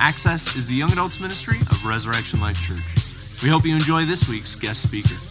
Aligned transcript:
Access 0.00 0.56
is 0.56 0.66
the 0.66 0.74
young 0.74 0.90
adults 0.92 1.20
ministry 1.20 1.58
of 1.60 1.84
Resurrection 1.84 2.40
Life 2.40 2.58
Church. 2.62 3.42
We 3.42 3.50
hope 3.50 3.66
you 3.66 3.74
enjoy 3.74 4.06
this 4.06 4.28
week's 4.30 4.56
guest 4.56 4.82
speaker. 4.82 5.29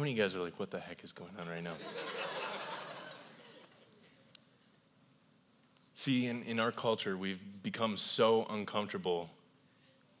How 0.00 0.02
many 0.02 0.12
of 0.12 0.16
you 0.16 0.24
guys 0.24 0.34
are 0.34 0.40
like, 0.40 0.58
what 0.58 0.70
the 0.70 0.80
heck 0.80 1.04
is 1.04 1.12
going 1.12 1.32
on 1.38 1.46
right 1.46 1.62
now? 1.62 1.74
See, 5.94 6.26
in, 6.26 6.42
in 6.44 6.58
our 6.58 6.72
culture, 6.72 7.18
we've 7.18 7.42
become 7.62 7.98
so 7.98 8.46
uncomfortable 8.48 9.28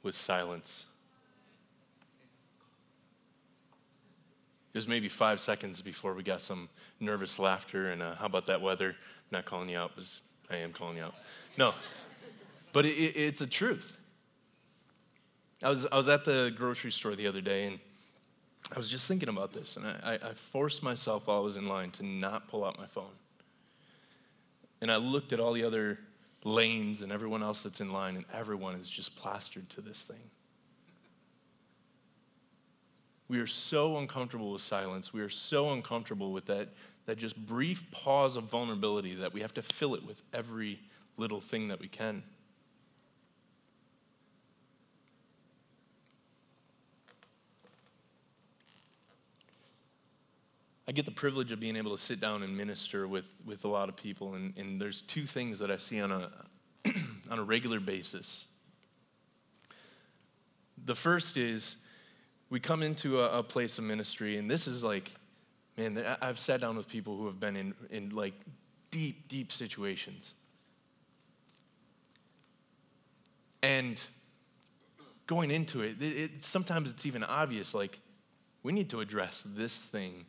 with 0.02 0.14
silence. 0.14 0.84
It 4.74 4.76
was 4.76 4.86
maybe 4.86 5.08
five 5.08 5.40
seconds 5.40 5.80
before 5.80 6.12
we 6.12 6.24
got 6.24 6.42
some 6.42 6.68
nervous 7.00 7.38
laughter 7.38 7.90
and 7.90 8.02
uh, 8.02 8.16
how 8.16 8.26
about 8.26 8.44
that 8.44 8.60
weather? 8.60 8.96
not 9.30 9.46
calling 9.46 9.70
you 9.70 9.78
out, 9.78 9.96
was 9.96 10.20
I 10.50 10.56
am 10.56 10.74
calling 10.74 10.98
you 10.98 11.04
out. 11.04 11.14
No, 11.56 11.72
but 12.74 12.84
it, 12.84 12.90
it, 12.98 13.16
it's 13.16 13.40
a 13.40 13.46
truth. 13.46 13.98
I 15.62 15.70
was, 15.70 15.86
I 15.86 15.96
was 15.96 16.10
at 16.10 16.26
the 16.26 16.52
grocery 16.54 16.92
store 16.92 17.16
the 17.16 17.26
other 17.26 17.40
day 17.40 17.64
and 17.64 17.78
I 18.72 18.76
was 18.76 18.88
just 18.88 19.08
thinking 19.08 19.28
about 19.28 19.52
this, 19.52 19.76
and 19.76 19.86
I, 19.86 20.18
I, 20.22 20.32
forced 20.32 20.82
myself 20.82 21.26
while 21.26 21.38
I 21.38 21.40
was 21.40 21.56
in 21.56 21.66
line 21.66 21.90
to 21.92 22.04
not 22.04 22.48
pull 22.48 22.64
out 22.64 22.78
my 22.78 22.86
phone. 22.86 23.10
And 24.80 24.92
I 24.92 24.96
looked 24.96 25.32
at 25.32 25.40
all 25.40 25.52
the 25.52 25.64
other 25.64 25.98
lanes 26.44 27.02
and 27.02 27.10
everyone 27.10 27.42
else 27.42 27.64
that's 27.64 27.80
in 27.80 27.92
line, 27.92 28.14
and 28.16 28.24
everyone 28.32 28.76
is 28.76 28.88
just 28.88 29.16
plastered 29.16 29.68
to 29.70 29.80
this 29.80 30.04
thing. 30.04 30.22
We 33.28 33.40
are 33.40 33.46
so 33.46 33.98
uncomfortable 33.98 34.52
with 34.52 34.62
silence. 34.62 35.12
We 35.12 35.20
are 35.20 35.28
so 35.28 35.72
uncomfortable 35.72 36.32
with 36.32 36.46
that, 36.46 36.68
that 37.06 37.18
just 37.18 37.36
brief 37.36 37.90
pause 37.90 38.36
of 38.36 38.44
vulnerability 38.44 39.14
that 39.16 39.32
we 39.32 39.40
have 39.40 39.54
to 39.54 39.62
fill 39.62 39.94
it 39.94 40.04
with 40.04 40.22
every 40.32 40.80
little 41.16 41.40
thing 41.40 41.68
that 41.68 41.80
we 41.80 41.88
can. 41.88 42.22
I 50.90 50.92
get 50.92 51.04
the 51.04 51.12
privilege 51.12 51.52
of 51.52 51.60
being 51.60 51.76
able 51.76 51.96
to 51.96 52.02
sit 52.02 52.20
down 52.20 52.42
and 52.42 52.56
minister 52.56 53.06
with, 53.06 53.32
with 53.46 53.64
a 53.64 53.68
lot 53.68 53.88
of 53.88 53.94
people, 53.94 54.34
and, 54.34 54.52
and 54.56 54.80
there's 54.80 55.02
two 55.02 55.24
things 55.24 55.60
that 55.60 55.70
I 55.70 55.76
see 55.76 56.00
on 56.00 56.10
a, 56.10 56.28
on 57.30 57.38
a 57.38 57.44
regular 57.44 57.78
basis. 57.78 58.46
The 60.84 60.96
first 60.96 61.36
is 61.36 61.76
we 62.48 62.58
come 62.58 62.82
into 62.82 63.20
a, 63.20 63.38
a, 63.38 63.42
place 63.44 63.78
of 63.78 63.84
ministry, 63.84 64.36
and 64.36 64.50
this 64.50 64.66
is 64.66 64.82
like, 64.82 65.12
man, 65.76 66.04
I've 66.20 66.40
sat 66.40 66.60
down 66.60 66.76
with 66.76 66.88
people 66.88 67.16
who 67.16 67.26
have 67.26 67.38
been 67.38 67.54
in, 67.54 67.72
in 67.90 68.10
like 68.10 68.34
deep, 68.90 69.28
deep 69.28 69.52
situations. 69.52 70.34
And 73.62 74.02
going 75.28 75.52
into 75.52 75.82
it, 75.82 76.02
it, 76.02 76.16
it 76.16 76.42
sometimes 76.42 76.90
it's 76.90 77.06
even 77.06 77.22
obvious, 77.22 77.76
like, 77.76 78.00
we 78.64 78.72
need 78.72 78.90
to 78.90 78.98
address 78.98 79.46
this 79.48 79.86
thing 79.86 80.26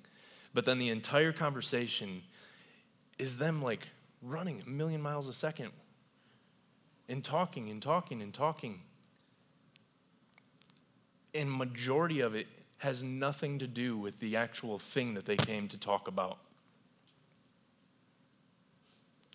but 0.53 0.65
then 0.65 0.77
the 0.77 0.89
entire 0.89 1.31
conversation 1.31 2.21
is 3.17 3.37
them 3.37 3.61
like 3.61 3.87
running 4.21 4.61
a 4.65 4.69
million 4.69 5.01
miles 5.01 5.27
a 5.27 5.33
second 5.33 5.71
and 7.07 7.23
talking 7.23 7.69
and 7.69 7.81
talking 7.81 8.21
and 8.21 8.33
talking. 8.33 8.79
And 11.33 11.51
majority 11.51 12.21
of 12.21 12.35
it 12.35 12.47
has 12.77 13.03
nothing 13.03 13.59
to 13.59 13.67
do 13.67 13.97
with 13.97 14.19
the 14.19 14.35
actual 14.35 14.79
thing 14.79 15.13
that 15.13 15.25
they 15.25 15.37
came 15.37 15.67
to 15.69 15.79
talk 15.79 16.07
about. 16.07 16.39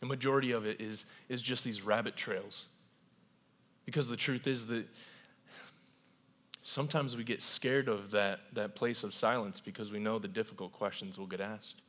The 0.00 0.06
majority 0.06 0.52
of 0.52 0.66
it 0.66 0.80
is, 0.80 1.06
is 1.28 1.40
just 1.40 1.64
these 1.64 1.82
rabbit 1.82 2.16
trails. 2.16 2.66
Because 3.84 4.08
the 4.08 4.16
truth 4.16 4.46
is 4.46 4.66
that 4.66 4.86
sometimes 6.66 7.16
we 7.16 7.22
get 7.22 7.40
scared 7.40 7.86
of 7.86 8.10
that, 8.10 8.40
that 8.52 8.74
place 8.74 9.04
of 9.04 9.14
silence 9.14 9.60
because 9.60 9.92
we 9.92 10.00
know 10.00 10.18
the 10.18 10.26
difficult 10.26 10.72
questions 10.72 11.16
will 11.16 11.26
get 11.26 11.40
asked. 11.40 11.80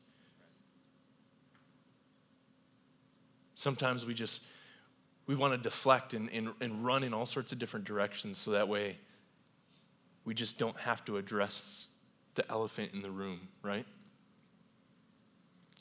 Sometimes 3.56 4.06
we 4.06 4.14
just 4.14 4.44
we 5.26 5.36
want 5.36 5.52
to 5.52 5.58
deflect 5.58 6.14
and, 6.14 6.30
and, 6.32 6.50
and 6.62 6.86
run 6.86 7.04
in 7.04 7.12
all 7.12 7.26
sorts 7.26 7.52
of 7.52 7.60
different 7.60 7.86
directions 7.86 8.38
so 8.38 8.52
that 8.52 8.68
way 8.68 8.98
we 10.26 10.36
just 10.36 10.60
don't 10.60 10.78
have 10.78 11.04
to 11.06 11.18
address 11.18 11.90
the 12.36 12.50
elephant 12.50 12.92
in 12.94 13.02
the 13.02 13.10
room, 13.10 13.48
right? 13.64 13.86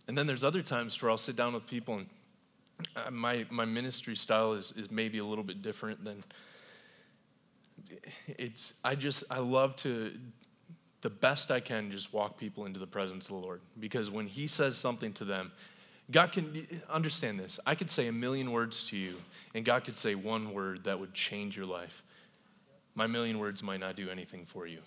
And 0.08 0.16
then 0.16 0.26
there's 0.26 0.42
other 0.42 0.62
times 0.62 1.00
where 1.02 1.10
I'll 1.10 1.18
sit 1.18 1.36
down 1.36 1.52
with 1.52 1.66
people 1.66 1.98
and 1.98 2.06
uh, 2.96 3.10
my, 3.10 3.44
my 3.50 3.66
ministry 3.66 4.16
style 4.16 4.54
is, 4.54 4.72
is 4.72 4.90
maybe 4.90 5.18
a 5.18 5.24
little 5.24 5.44
bit 5.44 5.60
different 5.60 6.02
than 6.02 6.24
it's 8.26 8.74
I 8.84 8.94
just 8.94 9.24
I 9.30 9.38
love 9.38 9.76
to 9.76 10.12
the 11.02 11.10
best 11.10 11.50
I 11.50 11.60
can 11.60 11.90
just 11.90 12.12
walk 12.12 12.38
people 12.38 12.66
into 12.66 12.80
the 12.80 12.86
presence 12.86 13.26
of 13.28 13.34
the 13.34 13.40
Lord 13.40 13.60
because 13.78 14.10
when 14.10 14.26
he 14.26 14.46
says 14.46 14.76
something 14.76 15.12
to 15.14 15.24
them 15.24 15.52
God 16.10 16.32
can 16.32 16.66
understand 16.88 17.38
this. 17.40 17.58
I 17.66 17.74
could 17.74 17.90
say 17.90 18.06
a 18.06 18.12
million 18.12 18.52
words 18.52 18.88
to 18.88 18.96
you 18.96 19.16
and 19.54 19.64
God 19.64 19.84
could 19.84 19.98
say 19.98 20.14
one 20.14 20.54
word 20.54 20.84
that 20.84 21.00
would 21.00 21.14
change 21.14 21.56
your 21.56 21.66
life. 21.66 22.02
My 22.94 23.06
million 23.06 23.38
words 23.38 23.62
might 23.62 23.80
not 23.80 23.96
do 23.96 24.08
anything 24.08 24.46
for 24.46 24.66
you. 24.66 24.78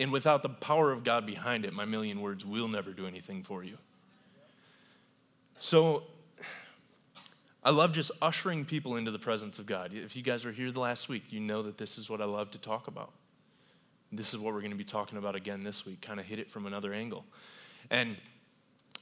And 0.00 0.12
without 0.12 0.42
the 0.42 0.48
power 0.48 0.92
of 0.92 1.02
God 1.02 1.26
behind 1.26 1.64
it, 1.64 1.72
my 1.72 1.84
million 1.84 2.20
words 2.20 2.46
will 2.46 2.68
never 2.68 2.92
do 2.92 3.06
anything 3.06 3.42
for 3.42 3.64
you. 3.64 3.76
So 5.58 6.04
I 7.68 7.70
love 7.70 7.92
just 7.92 8.12
ushering 8.22 8.64
people 8.64 8.96
into 8.96 9.10
the 9.10 9.18
presence 9.18 9.58
of 9.58 9.66
God. 9.66 9.92
If 9.92 10.16
you 10.16 10.22
guys 10.22 10.46
were 10.46 10.52
here 10.52 10.72
the 10.72 10.80
last 10.80 11.10
week, 11.10 11.24
you 11.28 11.38
know 11.38 11.62
that 11.64 11.76
this 11.76 11.98
is 11.98 12.08
what 12.08 12.22
I 12.22 12.24
love 12.24 12.50
to 12.52 12.58
talk 12.58 12.88
about. 12.88 13.12
This 14.10 14.32
is 14.32 14.40
what 14.40 14.54
we're 14.54 14.62
going 14.62 14.70
to 14.70 14.78
be 14.78 14.84
talking 14.84 15.18
about 15.18 15.36
again 15.36 15.64
this 15.64 15.84
week, 15.84 16.00
kind 16.00 16.18
of 16.18 16.24
hit 16.24 16.38
it 16.38 16.50
from 16.50 16.64
another 16.64 16.94
angle. 16.94 17.26
And 17.90 18.16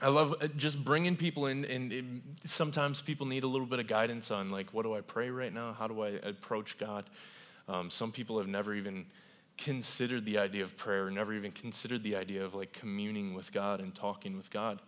I 0.03 0.09
love 0.09 0.35
uh, 0.41 0.49
just 0.57 0.83
bringing 0.83 1.15
people 1.15 1.47
in, 1.47 1.65
and 1.67 2.23
sometimes 2.45 3.01
people 3.01 3.25
need 3.25 3.45
a 3.45 3.47
little 3.47 3.69
bit 3.69 3.79
of 3.79 3.87
guidance 3.87 4.33
on, 4.33 4.51
like, 4.51 4.75
what 4.75 4.83
do 4.83 4.97
I 4.97 5.01
pray 5.01 5.31
right 5.31 5.55
now? 5.55 5.73
How 5.73 5.87
do 5.87 6.03
I 6.03 6.09
approach 6.25 6.77
God? 6.77 7.05
Um, 7.69 7.89
some 7.89 8.11
people 8.11 8.37
have 8.39 8.49
never 8.49 8.75
even 8.75 9.07
considered 9.57 10.25
the 10.25 10.39
idea 10.39 10.65
of 10.65 10.77
prayer, 10.77 11.09
never 11.09 11.33
even 11.35 11.53
considered 11.53 12.03
the 12.03 12.17
idea 12.17 12.45
of 12.45 12.57
like 12.57 12.73
communing 12.73 13.33
with 13.33 13.53
God 13.53 13.79
and 13.79 13.95
talking 13.95 14.37
with 14.37 14.51
God. 14.51 14.81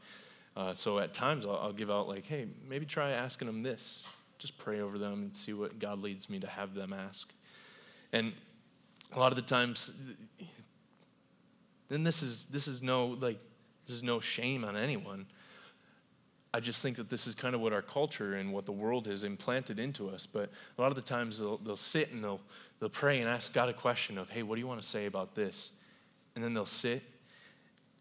Uh, 0.58 0.74
so 0.74 0.98
at 0.98 1.14
times 1.14 1.46
I'll, 1.46 1.54
I'll, 1.54 1.72
give 1.72 1.88
out 1.88 2.08
like, 2.08 2.26
hey, 2.26 2.48
maybe 2.68 2.84
try 2.84 3.12
asking 3.12 3.46
them 3.46 3.62
this. 3.62 4.08
Just 4.40 4.58
pray 4.58 4.80
over 4.80 4.98
them 4.98 5.12
and 5.12 5.36
see 5.36 5.52
what 5.52 5.78
God 5.78 6.02
leads 6.02 6.28
me 6.28 6.40
to 6.40 6.48
have 6.48 6.74
them 6.74 6.92
ask. 6.92 7.32
And 8.12 8.32
a 9.14 9.20
lot 9.20 9.30
of 9.30 9.36
the 9.36 9.42
times, 9.42 9.92
then 11.86 12.02
this 12.02 12.24
is 12.24 12.46
this 12.46 12.66
is 12.66 12.82
no 12.82 13.06
like 13.20 13.38
this 13.86 13.94
is 13.94 14.02
no 14.02 14.18
shame 14.18 14.64
on 14.64 14.76
anyone. 14.76 15.26
I 16.52 16.58
just 16.58 16.82
think 16.82 16.96
that 16.96 17.08
this 17.08 17.28
is 17.28 17.36
kind 17.36 17.54
of 17.54 17.60
what 17.60 17.72
our 17.72 17.82
culture 17.82 18.34
and 18.34 18.52
what 18.52 18.66
the 18.66 18.72
world 18.72 19.06
has 19.06 19.22
implanted 19.22 19.78
into 19.78 20.08
us. 20.08 20.26
But 20.26 20.50
a 20.76 20.82
lot 20.82 20.88
of 20.88 20.96
the 20.96 21.02
times 21.02 21.38
they'll, 21.38 21.58
they'll 21.58 21.76
sit 21.76 22.10
and 22.10 22.24
they'll, 22.24 22.40
they'll 22.80 22.88
pray 22.88 23.20
and 23.20 23.28
ask 23.28 23.52
God 23.52 23.68
a 23.68 23.74
question 23.74 24.16
of, 24.16 24.30
hey, 24.30 24.42
what 24.42 24.54
do 24.54 24.60
you 24.62 24.66
want 24.66 24.80
to 24.80 24.88
say 24.88 25.04
about 25.06 25.34
this? 25.34 25.72
And 26.34 26.42
then 26.42 26.54
they'll 26.54 26.64
sit 26.64 27.02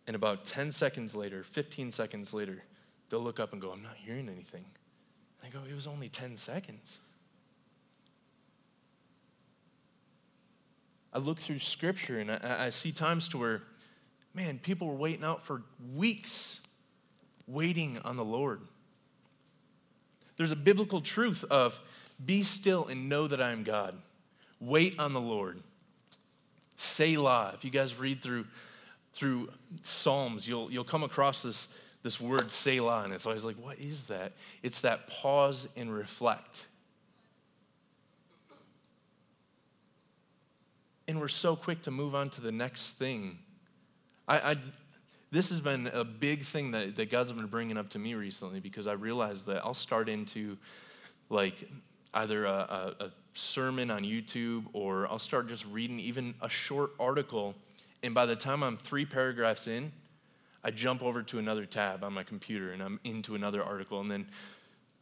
and 0.08 0.16
about 0.16 0.46
10 0.46 0.72
seconds 0.72 1.16
later, 1.16 1.44
15 1.44 1.92
seconds 1.92 2.34
later, 2.34 2.64
they'll 3.10 3.20
look 3.20 3.40
up 3.40 3.54
and 3.54 3.62
go, 3.62 3.72
I'm 3.72 3.84
not 3.84 3.96
hearing 3.96 4.30
anything. 4.30 4.66
And 5.42 5.54
I 5.54 5.58
go, 5.58 5.64
It 5.70 5.76
was 5.76 5.86
only 5.88 6.10
10 6.10 6.38
seconds. 6.38 7.00
I 11.14 11.20
look 11.20 11.40
through 11.40 11.60
scripture 11.60 12.20
and 12.20 12.32
I, 12.32 12.66
I 12.66 12.70
see 12.70 12.92
times 12.92 13.28
to 13.30 13.38
where 13.38 13.64
Man, 14.38 14.60
people 14.60 14.88
were 14.88 14.94
waiting 14.94 15.24
out 15.24 15.42
for 15.42 15.64
weeks, 15.96 16.62
waiting 17.48 17.98
on 18.06 18.18
the 18.18 18.24
Lord. 18.24 18.62
There's 20.36 20.52
a 20.52 20.56
biblical 20.56 21.02
truth 21.02 21.44
of 21.50 21.82
be 22.24 22.44
still 22.44 22.86
and 22.86 23.10
know 23.10 23.28
that 23.28 23.42
I 23.42 23.52
am 23.52 23.64
God. 23.64 23.98
Wait 24.60 25.00
on 25.00 25.14
the 25.14 25.20
Lord. 25.20 25.60
Selah. 26.78 27.54
If 27.56 27.66
you 27.66 27.72
guys 27.72 27.98
read 27.98 28.22
through 28.22 28.46
through 29.18 29.50
Psalms, 29.82 30.48
you'll 30.48 30.72
you'll 30.72 30.84
come 30.84 31.04
across 31.04 31.42
this 31.42 31.74
this 32.04 32.22
word 32.22 32.52
Selah, 32.52 33.04
and 33.04 33.12
it's 33.12 33.26
always 33.26 33.44
like, 33.44 33.56
what 33.56 33.80
is 33.80 34.04
that? 34.06 34.34
It's 34.62 34.82
that 34.82 35.10
pause 35.10 35.68
and 35.76 35.94
reflect. 35.94 36.68
And 41.08 41.20
we're 41.20 41.28
so 41.28 41.56
quick 41.56 41.82
to 41.84 41.92
move 41.92 42.16
on 42.16 42.30
to 42.32 42.42
the 42.42 42.52
next 42.52 42.94
thing. 42.94 43.40
I, 44.28 44.52
I 44.52 44.56
this 45.32 45.50
has 45.50 45.60
been 45.60 45.88
a 45.88 46.04
big 46.04 46.44
thing 46.44 46.72
that, 46.72 46.96
that 46.96 47.10
God's 47.10 47.34
been 47.34 47.48
bringing 47.48 47.78
up 47.78 47.90
to 47.90 48.00
me 48.00 48.14
recently 48.14 48.60
because 48.60 48.88
I 48.88 48.94
realized 48.94 49.48
that 49.48 49.66
I'll 49.66 49.74
start 49.74 50.08
into 50.08 50.58
like 51.30 51.68
either 52.14 52.46
a, 52.46 52.94
a, 53.00 53.06
a 53.06 53.12
sermon 53.34 53.92
on 53.92 54.04
YouTube 54.04 54.66
or 54.74 55.08
I'll 55.08 55.20
start 55.20 55.48
just 55.48 55.66
reading 55.66 56.00
even 56.00 56.36
a 56.42 56.48
short 56.48 56.92
article. 57.00 57.56
And 58.04 58.14
by 58.14 58.26
the 58.26 58.36
time 58.36 58.64
I'm 58.64 58.78
three 58.78 59.06
paragraphs 59.06 59.68
in, 59.68 59.92
I 60.64 60.72
jump 60.72 61.02
over 61.02 61.24
to 61.24 61.40
another 61.40 61.66
tab 61.66 62.04
on 62.04 62.14
my 62.14 62.24
computer 62.24 62.72
and 62.72 62.82
I'm 62.82 63.00
into 63.04 63.36
another 63.36 63.64
article. 63.64 64.02
And 64.02 64.12
then 64.12 64.28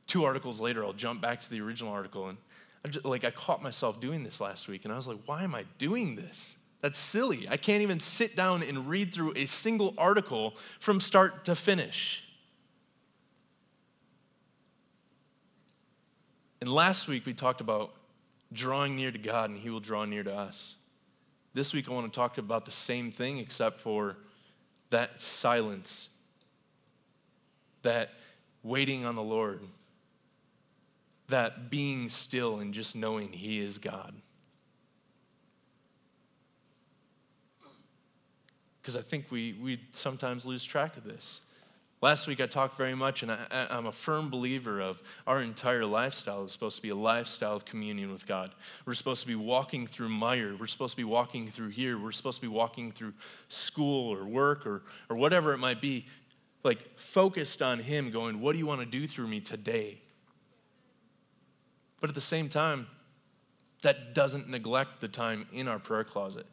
two 0.08 0.24
articles 0.24 0.62
later, 0.62 0.86
I'll 0.86 0.94
jump 0.94 1.22
back 1.22 1.42
to 1.42 1.50
the 1.50 1.62
original 1.62 1.92
article. 1.92 2.30
And 2.30 2.38
I 2.86 2.90
just, 2.90 3.06
like 3.06 3.24
I 3.24 3.32
caught 3.32 3.64
myself 3.64 4.00
doing 4.00 4.24
this 4.24 4.40
last 4.40 4.68
week, 4.68 4.86
and 4.86 4.94
I 4.94 4.96
was 4.96 5.08
like, 5.08 5.18
why 5.26 5.44
am 5.44 5.56
I 5.56 5.66
doing 5.78 6.16
this? 6.16 6.58
That's 6.82 7.00
silly. 7.00 7.48
I 7.50 7.58
can't 7.58 7.82
even 7.82 8.00
sit 8.00 8.36
down 8.36 8.62
and 8.62 8.88
read 8.88 9.12
through 9.12 9.34
a 9.36 9.48
single 9.48 9.96
article 9.98 10.54
from 10.80 11.00
start 11.00 11.46
to 11.46 11.56
finish. 11.56 12.24
And 16.62 16.70
last 16.72 17.08
week 17.08 17.26
we 17.26 17.34
talked 17.34 17.60
about 17.60 17.94
drawing 18.54 18.96
near 18.96 19.12
to 19.12 19.18
God 19.18 19.50
and 19.50 19.58
He 19.58 19.72
will 19.72 19.80
draw 19.80 20.06
near 20.06 20.24
to 20.24 20.34
us. 20.34 20.76
This 21.56 21.74
week 21.74 21.90
I 21.90 21.94
want 21.94 22.12
to 22.12 22.16
talk 22.16 22.38
about 22.38 22.66
the 22.66 22.72
same 22.72 23.12
thing 23.12 23.38
except 23.38 23.80
for 23.80 24.18
that 24.90 25.22
silence, 25.22 26.10
that 27.82 28.12
waiting 28.62 29.06
on 29.06 29.16
the 29.16 29.24
Lord, 29.24 29.62
that 31.30 31.70
being 31.70 32.10
still 32.10 32.60
and 32.60 32.74
just 32.74 32.94
knowing 32.94 33.32
He 33.32 33.60
is 33.60 33.78
God. 33.78 34.14
Because 38.82 38.98
I 38.98 39.02
think 39.02 39.32
we, 39.32 39.54
we 39.54 39.80
sometimes 39.94 40.46
lose 40.46 40.66
track 40.66 40.98
of 40.98 41.06
this. 41.06 41.40
Last 42.06 42.28
week 42.28 42.40
I 42.40 42.46
talked 42.46 42.78
very 42.78 42.94
much, 42.94 43.24
and 43.24 43.32
I, 43.32 43.48
am 43.72 43.88
a 43.88 43.92
firm 43.92 44.30
believer 44.30 44.80
of 44.80 45.02
our 45.26 45.42
entire 45.42 45.88
lifestyle 45.88 46.44
is 46.44 46.52
supposed 46.52 46.76
to 46.76 46.84
be 46.84 46.90
a 46.90 46.96
lifestyle 46.96 47.56
of 47.56 47.66
communion 47.66 48.12
with 48.12 48.28
God. 48.28 48.52
We're 48.86 48.94
supposed 48.94 49.22
to 49.22 49.28
be 49.28 49.34
walking 49.34 49.88
through 49.88 50.10
mire. 50.10 50.56
We're 50.56 50.68
supposed 50.68 50.92
to 50.92 50.98
be 50.98 51.04
walking 51.04 51.48
through 51.48 51.70
here. 51.70 51.98
We're 51.98 52.12
supposed 52.12 52.42
to 52.42 52.48
be 52.48 52.54
walking 52.54 52.92
through 52.92 53.14
school 53.50 54.14
or 54.14 54.24
work 54.24 54.68
or, 54.68 54.84
or 55.10 55.16
whatever 55.16 55.52
it 55.52 55.58
might 55.58 55.82
be, 55.82 56.06
like 56.64 56.96
focused 56.96 57.64
on 57.64 57.80
Him, 57.80 58.12
going, 58.12 58.40
What 58.40 58.54
do 58.54 58.60
you 58.60 58.68
want 58.68 58.82
to 58.82 58.86
do 58.86 59.08
through 59.08 59.28
me 59.28 59.40
today? 59.40 59.98
But 62.02 62.12
at 62.12 62.14
the 62.14 62.22
same 62.22 62.50
time, 62.50 62.86
that 63.82 64.14
doesn't 64.14 64.48
neglect 64.48 65.02
the 65.02 65.08
time 65.08 65.48
in 65.52 65.68
our 65.68 65.80
prayer 65.80 66.04
closet. 66.04 66.46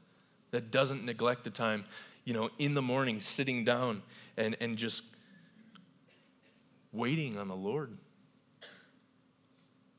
That 0.50 0.70
doesn't 0.70 1.04
neglect 1.04 1.44
the 1.44 1.50
time, 1.50 1.84
you 2.24 2.32
know, 2.32 2.48
in 2.58 2.72
the 2.72 2.80
morning, 2.80 3.20
sitting 3.20 3.66
down 3.66 4.00
and, 4.38 4.56
and 4.58 4.78
just 4.78 5.02
waiting 6.92 7.38
on 7.38 7.48
the 7.48 7.56
Lord 7.56 7.96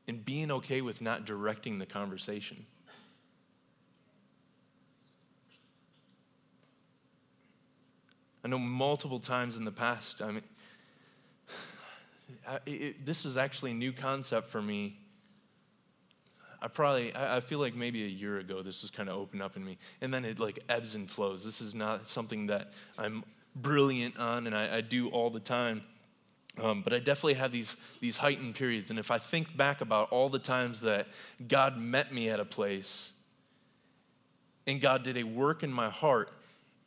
and 0.06 0.24
being 0.24 0.50
okay 0.50 0.80
with 0.80 1.00
not 1.00 1.24
directing 1.24 1.78
the 1.78 1.86
conversation. 1.86 2.66
I 8.44 8.48
know 8.48 8.58
multiple 8.58 9.20
times 9.20 9.56
in 9.56 9.64
the 9.64 9.72
past, 9.72 10.20
I 10.20 10.30
mean, 10.30 10.42
I, 12.48 12.58
it, 12.66 13.06
this 13.06 13.24
is 13.24 13.38
actually 13.38 13.70
a 13.70 13.74
new 13.74 13.92
concept 13.92 14.48
for 14.48 14.60
me. 14.60 14.98
I 16.60 16.68
probably, 16.68 17.14
I, 17.14 17.38
I 17.38 17.40
feel 17.40 17.58
like 17.58 17.74
maybe 17.74 18.04
a 18.04 18.08
year 18.08 18.38
ago 18.38 18.62
this 18.62 18.82
was 18.82 18.90
kind 18.90 19.08
of 19.08 19.16
opened 19.16 19.42
up 19.42 19.56
in 19.56 19.64
me. 19.64 19.78
And 20.02 20.12
then 20.12 20.26
it 20.26 20.38
like 20.38 20.58
ebbs 20.68 20.94
and 20.94 21.08
flows. 21.08 21.42
This 21.42 21.62
is 21.62 21.74
not 21.74 22.06
something 22.06 22.48
that 22.48 22.72
I'm 22.98 23.24
brilliant 23.56 24.18
on 24.18 24.46
and 24.46 24.54
I, 24.54 24.76
I 24.76 24.80
do 24.82 25.08
all 25.08 25.30
the 25.30 25.40
time. 25.40 25.82
Um, 26.62 26.82
but 26.82 26.92
I 26.92 26.98
definitely 26.98 27.34
have 27.34 27.50
these, 27.50 27.76
these 28.00 28.16
heightened 28.16 28.54
periods. 28.54 28.90
And 28.90 28.98
if 28.98 29.10
I 29.10 29.18
think 29.18 29.56
back 29.56 29.80
about 29.80 30.10
all 30.10 30.28
the 30.28 30.38
times 30.38 30.82
that 30.82 31.08
God 31.48 31.76
met 31.76 32.12
me 32.12 32.30
at 32.30 32.38
a 32.38 32.44
place 32.44 33.12
and 34.66 34.80
God 34.80 35.02
did 35.02 35.16
a 35.16 35.24
work 35.24 35.62
in 35.62 35.72
my 35.72 35.90
heart, 35.90 36.30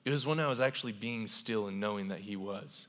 it 0.06 0.12
was 0.12 0.26
when 0.26 0.40
I 0.40 0.48
was 0.48 0.62
actually 0.62 0.94
being 0.94 1.28
still 1.28 1.68
and 1.68 1.82
knowing 1.82 2.08
that 2.10 2.20
He 2.20 2.38
was. 2.38 2.88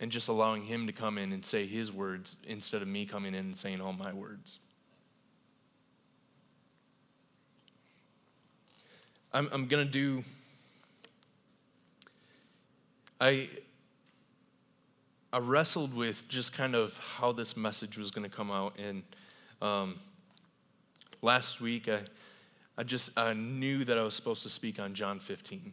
And 0.00 0.10
just 0.10 0.28
allowing 0.28 0.62
Him 0.62 0.86
to 0.88 0.92
come 0.92 1.16
in 1.16 1.32
and 1.32 1.44
say 1.44 1.64
His 1.64 1.92
words 1.92 2.36
instead 2.46 2.82
of 2.82 2.88
me 2.88 3.06
coming 3.06 3.34
in 3.34 3.46
and 3.46 3.56
saying 3.56 3.80
all 3.80 3.92
my 3.92 4.12
words. 4.12 4.58
I'm, 9.32 9.48
I'm 9.50 9.66
going 9.66 9.86
to 9.86 9.90
do. 9.90 10.24
I, 13.20 13.48
I 15.32 15.38
wrestled 15.38 15.94
with 15.94 16.28
just 16.28 16.52
kind 16.52 16.74
of 16.74 16.98
how 16.98 17.32
this 17.32 17.56
message 17.56 17.96
was 17.96 18.10
going 18.10 18.28
to 18.28 18.34
come 18.34 18.50
out. 18.50 18.78
And 18.78 19.02
um, 19.62 19.98
last 21.22 21.60
week, 21.60 21.88
I, 21.88 22.00
I 22.76 22.82
just 22.82 23.16
I 23.18 23.32
knew 23.32 23.84
that 23.84 23.96
I 23.96 24.02
was 24.02 24.14
supposed 24.14 24.42
to 24.42 24.50
speak 24.50 24.78
on 24.78 24.92
John 24.92 25.18
15. 25.18 25.72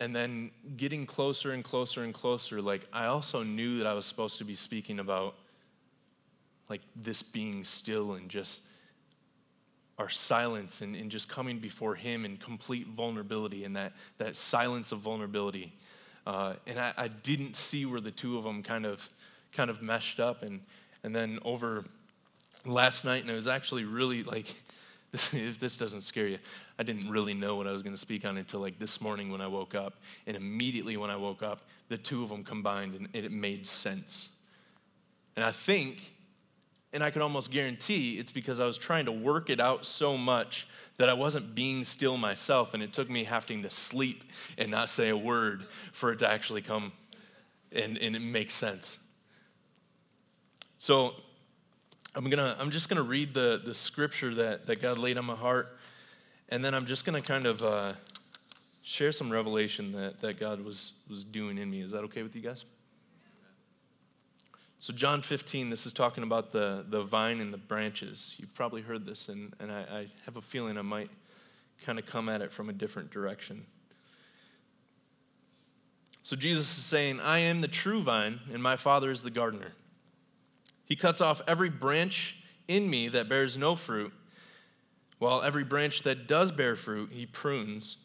And 0.00 0.14
then 0.14 0.52
getting 0.76 1.04
closer 1.04 1.52
and 1.52 1.64
closer 1.64 2.04
and 2.04 2.14
closer, 2.14 2.62
like 2.62 2.86
I 2.92 3.06
also 3.06 3.42
knew 3.42 3.78
that 3.78 3.88
I 3.88 3.94
was 3.94 4.06
supposed 4.06 4.38
to 4.38 4.44
be 4.44 4.54
speaking 4.54 5.00
about 5.00 5.34
like 6.68 6.82
this 6.94 7.24
being 7.24 7.64
still 7.64 8.12
and 8.12 8.28
just 8.28 8.62
our 9.98 10.08
silence 10.08 10.80
and, 10.80 10.94
and 10.94 11.10
just 11.10 11.28
coming 11.28 11.58
before 11.58 11.96
him 11.96 12.24
in 12.24 12.36
complete 12.36 12.86
vulnerability 12.86 13.64
and 13.64 13.74
that, 13.74 13.94
that 14.18 14.36
silence 14.36 14.92
of 14.92 15.00
vulnerability 15.00 15.72
uh, 16.28 16.52
and 16.66 16.78
I, 16.78 16.92
I, 16.94 17.08
didn't 17.08 17.56
see 17.56 17.86
where 17.86 18.02
the 18.02 18.10
two 18.10 18.36
of 18.36 18.44
them 18.44 18.62
kind 18.62 18.84
of 18.84 19.08
kind 19.54 19.70
of 19.70 19.80
meshed 19.80 20.20
up. 20.20 20.42
And 20.42 20.60
and 21.02 21.16
then 21.16 21.38
over 21.42 21.86
last 22.66 23.06
night, 23.06 23.22
and 23.22 23.30
it 23.30 23.34
was 23.34 23.48
actually 23.48 23.84
really 23.84 24.22
like 24.24 24.54
if 25.14 25.58
this 25.58 25.78
doesn't 25.78 26.02
scare 26.02 26.28
you, 26.28 26.38
I 26.78 26.82
didn't 26.82 27.08
really 27.08 27.32
know 27.32 27.56
what 27.56 27.66
I 27.66 27.72
was 27.72 27.82
going 27.82 27.94
to 27.94 28.00
speak 28.00 28.26
on 28.26 28.36
until 28.36 28.60
like 28.60 28.78
this 28.78 29.00
morning 29.00 29.32
when 29.32 29.40
I 29.40 29.46
woke 29.46 29.74
up. 29.74 30.02
And 30.26 30.36
immediately 30.36 30.98
when 30.98 31.08
I 31.08 31.16
woke 31.16 31.42
up, 31.42 31.62
the 31.88 31.96
two 31.96 32.22
of 32.22 32.28
them 32.28 32.44
combined, 32.44 32.94
and 32.94 33.08
it 33.14 33.32
made 33.32 33.66
sense. 33.66 34.28
And 35.34 35.42
I 35.42 35.50
think 35.50 36.12
and 36.92 37.02
I 37.02 37.10
can 37.10 37.22
almost 37.22 37.50
guarantee 37.50 38.18
it's 38.18 38.32
because 38.32 38.60
I 38.60 38.64
was 38.64 38.78
trying 38.78 39.04
to 39.06 39.12
work 39.12 39.50
it 39.50 39.60
out 39.60 39.84
so 39.84 40.16
much 40.16 40.66
that 40.96 41.08
I 41.08 41.14
wasn't 41.14 41.54
being 41.54 41.84
still 41.84 42.16
myself, 42.16 42.74
and 42.74 42.82
it 42.82 42.92
took 42.92 43.08
me 43.08 43.24
having 43.24 43.62
to 43.62 43.70
sleep 43.70 44.24
and 44.56 44.70
not 44.70 44.90
say 44.90 45.10
a 45.10 45.16
word 45.16 45.66
for 45.92 46.12
it 46.12 46.18
to 46.20 46.28
actually 46.28 46.62
come 46.62 46.92
and, 47.72 47.98
and 47.98 48.16
it 48.16 48.22
makes 48.22 48.54
sense. 48.54 48.98
So 50.78 51.14
I'm 52.14 52.28
gonna 52.30 52.56
I'm 52.58 52.70
just 52.70 52.88
gonna 52.88 53.02
read 53.02 53.34
the, 53.34 53.60
the 53.64 53.74
scripture 53.74 54.34
that, 54.36 54.66
that 54.66 54.80
God 54.80 54.98
laid 54.98 55.18
on 55.18 55.24
my 55.24 55.34
heart, 55.34 55.76
and 56.48 56.64
then 56.64 56.74
I'm 56.74 56.86
just 56.86 57.04
gonna 57.04 57.20
kind 57.20 57.46
of 57.46 57.62
uh, 57.62 57.92
share 58.82 59.12
some 59.12 59.30
revelation 59.30 59.92
that, 59.92 60.20
that 60.20 60.40
God 60.40 60.60
was 60.60 60.92
was 61.08 61.24
doing 61.24 61.58
in 61.58 61.70
me. 61.70 61.80
Is 61.80 61.90
that 61.90 62.04
okay 62.04 62.22
with 62.22 62.34
you 62.34 62.42
guys? 62.42 62.64
So, 64.80 64.92
John 64.92 65.22
15, 65.22 65.70
this 65.70 65.86
is 65.86 65.92
talking 65.92 66.22
about 66.22 66.52
the, 66.52 66.84
the 66.88 67.02
vine 67.02 67.40
and 67.40 67.52
the 67.52 67.58
branches. 67.58 68.36
You've 68.38 68.54
probably 68.54 68.80
heard 68.80 69.04
this, 69.04 69.28
and, 69.28 69.52
and 69.58 69.72
I, 69.72 69.80
I 69.80 70.06
have 70.24 70.36
a 70.36 70.40
feeling 70.40 70.78
I 70.78 70.82
might 70.82 71.10
kind 71.84 71.98
of 71.98 72.06
come 72.06 72.28
at 72.28 72.42
it 72.42 72.52
from 72.52 72.68
a 72.68 72.72
different 72.72 73.10
direction. 73.10 73.66
So, 76.22 76.36
Jesus 76.36 76.78
is 76.78 76.84
saying, 76.84 77.18
I 77.20 77.40
am 77.40 77.60
the 77.60 77.68
true 77.68 78.02
vine, 78.02 78.38
and 78.52 78.62
my 78.62 78.76
Father 78.76 79.10
is 79.10 79.24
the 79.24 79.30
gardener. 79.30 79.72
He 80.84 80.94
cuts 80.94 81.20
off 81.20 81.42
every 81.48 81.70
branch 81.70 82.36
in 82.68 82.88
me 82.88 83.08
that 83.08 83.28
bears 83.28 83.58
no 83.58 83.74
fruit, 83.74 84.12
while 85.18 85.42
every 85.42 85.64
branch 85.64 86.02
that 86.02 86.28
does 86.28 86.52
bear 86.52 86.76
fruit, 86.76 87.10
he 87.12 87.26
prunes 87.26 87.96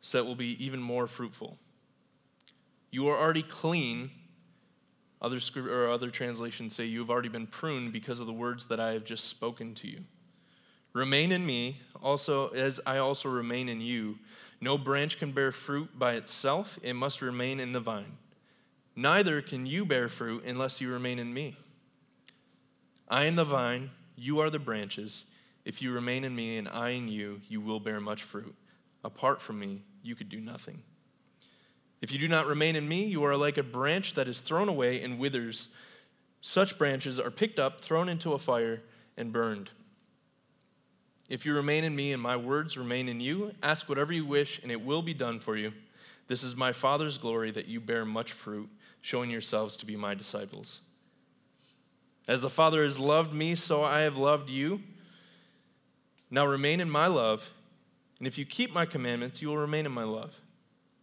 so 0.00 0.16
that 0.16 0.24
will 0.24 0.34
be 0.34 0.64
even 0.64 0.80
more 0.80 1.06
fruitful. 1.06 1.58
You 2.90 3.08
are 3.08 3.18
already 3.18 3.42
clean 3.42 4.10
other, 5.20 5.38
or 5.56 5.90
other 5.90 6.10
translations 6.10 6.74
say, 6.74 6.84
You 6.84 7.00
have 7.00 7.10
already 7.10 7.28
been 7.28 7.46
pruned 7.46 7.92
because 7.92 8.20
of 8.20 8.26
the 8.26 8.32
words 8.32 8.66
that 8.66 8.80
I 8.80 8.92
have 8.92 9.04
just 9.04 9.24
spoken 9.24 9.74
to 9.76 9.88
you. 9.88 10.00
Remain 10.92 11.32
in 11.32 11.44
me, 11.44 11.78
also 12.02 12.48
as 12.48 12.80
I 12.86 12.98
also 12.98 13.28
remain 13.28 13.68
in 13.68 13.80
you. 13.80 14.18
No 14.60 14.78
branch 14.78 15.18
can 15.18 15.32
bear 15.32 15.52
fruit 15.52 15.96
by 15.98 16.14
itself, 16.14 16.78
it 16.82 16.94
must 16.94 17.22
remain 17.22 17.60
in 17.60 17.72
the 17.72 17.80
vine. 17.80 18.16
Neither 18.96 19.40
can 19.42 19.64
you 19.66 19.84
bear 19.84 20.08
fruit 20.08 20.44
unless 20.44 20.80
you 20.80 20.90
remain 20.92 21.20
in 21.20 21.32
me. 21.32 21.56
I 23.08 23.26
am 23.26 23.36
the 23.36 23.44
vine, 23.44 23.90
you 24.16 24.40
are 24.40 24.50
the 24.50 24.58
branches. 24.58 25.24
If 25.64 25.80
you 25.80 25.92
remain 25.92 26.24
in 26.24 26.34
me 26.34 26.56
and 26.56 26.66
I 26.68 26.90
in 26.90 27.08
you, 27.08 27.40
you 27.48 27.60
will 27.60 27.78
bear 27.78 28.00
much 28.00 28.22
fruit. 28.22 28.54
Apart 29.04 29.40
from 29.40 29.58
me, 29.58 29.82
you 30.02 30.14
could 30.16 30.28
do 30.28 30.40
nothing. 30.40 30.82
If 32.00 32.12
you 32.12 32.18
do 32.18 32.28
not 32.28 32.46
remain 32.46 32.76
in 32.76 32.88
me, 32.88 33.04
you 33.04 33.24
are 33.24 33.36
like 33.36 33.58
a 33.58 33.62
branch 33.62 34.14
that 34.14 34.28
is 34.28 34.40
thrown 34.40 34.68
away 34.68 35.02
and 35.02 35.18
withers. 35.18 35.68
Such 36.40 36.78
branches 36.78 37.18
are 37.18 37.30
picked 37.30 37.58
up, 37.58 37.80
thrown 37.80 38.08
into 38.08 38.32
a 38.32 38.38
fire, 38.38 38.82
and 39.16 39.32
burned. 39.32 39.70
If 41.28 41.44
you 41.44 41.54
remain 41.54 41.84
in 41.84 41.94
me 41.94 42.12
and 42.12 42.22
my 42.22 42.36
words 42.36 42.78
remain 42.78 43.08
in 43.08 43.20
you, 43.20 43.52
ask 43.62 43.88
whatever 43.88 44.12
you 44.12 44.24
wish, 44.24 44.62
and 44.62 44.72
it 44.72 44.80
will 44.80 45.02
be 45.02 45.14
done 45.14 45.40
for 45.40 45.56
you. 45.56 45.72
This 46.26 46.42
is 46.42 46.56
my 46.56 46.72
Father's 46.72 47.18
glory 47.18 47.50
that 47.50 47.66
you 47.66 47.80
bear 47.80 48.04
much 48.04 48.32
fruit, 48.32 48.68
showing 49.00 49.30
yourselves 49.30 49.76
to 49.78 49.86
be 49.86 49.96
my 49.96 50.14
disciples. 50.14 50.80
As 52.26 52.42
the 52.42 52.50
Father 52.50 52.82
has 52.82 52.98
loved 52.98 53.32
me, 53.32 53.54
so 53.54 53.82
I 53.82 54.00
have 54.02 54.16
loved 54.16 54.50
you. 54.50 54.82
Now 56.30 56.46
remain 56.46 56.80
in 56.80 56.90
my 56.90 57.06
love, 57.06 57.50
and 58.18 58.26
if 58.26 58.36
you 58.36 58.44
keep 58.44 58.72
my 58.72 58.84
commandments, 58.84 59.40
you 59.40 59.48
will 59.48 59.56
remain 59.56 59.86
in 59.86 59.92
my 59.92 60.04
love, 60.04 60.38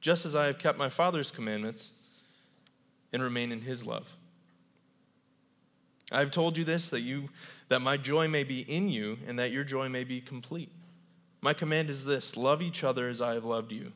just 0.05 0.23
as 0.23 0.35
I 0.35 0.45
have 0.45 0.59
kept 0.59 0.77
my 0.77 0.87
Father's 0.87 1.31
commandments 1.31 1.89
and 3.11 3.23
remain 3.23 3.51
in 3.51 3.59
his 3.59 3.83
love. 3.83 4.07
I 6.11 6.19
have 6.19 6.29
told 6.29 6.59
you 6.59 6.63
this 6.63 6.89
that 6.89 7.01
you 7.01 7.29
that 7.69 7.81
my 7.81 7.97
joy 7.97 8.27
may 8.27 8.43
be 8.43 8.59
in 8.59 8.87
you 8.87 9.17
and 9.27 9.39
that 9.39 9.49
your 9.49 9.63
joy 9.63 9.89
may 9.89 10.03
be 10.03 10.21
complete. 10.21 10.71
My 11.41 11.53
command 11.53 11.89
is 11.89 12.05
this 12.05 12.37
love 12.37 12.61
each 12.61 12.83
other 12.83 13.09
as 13.09 13.19
I 13.19 13.33
have 13.33 13.45
loved 13.45 13.71
you. 13.71 13.93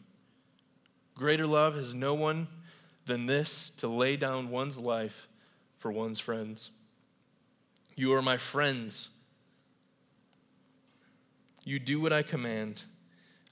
Greater 1.13 1.45
love 1.45 1.75
has 1.75 1.93
no 1.93 2.15
one 2.15 2.47
than 3.05 3.27
this 3.27 3.69
to 3.77 3.87
lay 3.87 4.17
down 4.17 4.49
one's 4.49 4.79
life 4.79 5.27
for 5.77 5.91
one's 5.91 6.19
friends. 6.19 6.71
You 7.95 8.15
are 8.15 8.23
my 8.23 8.37
friends. 8.37 9.09
You 11.65 11.77
do 11.77 12.01
what 12.01 12.11
I 12.11 12.23
command. 12.23 12.81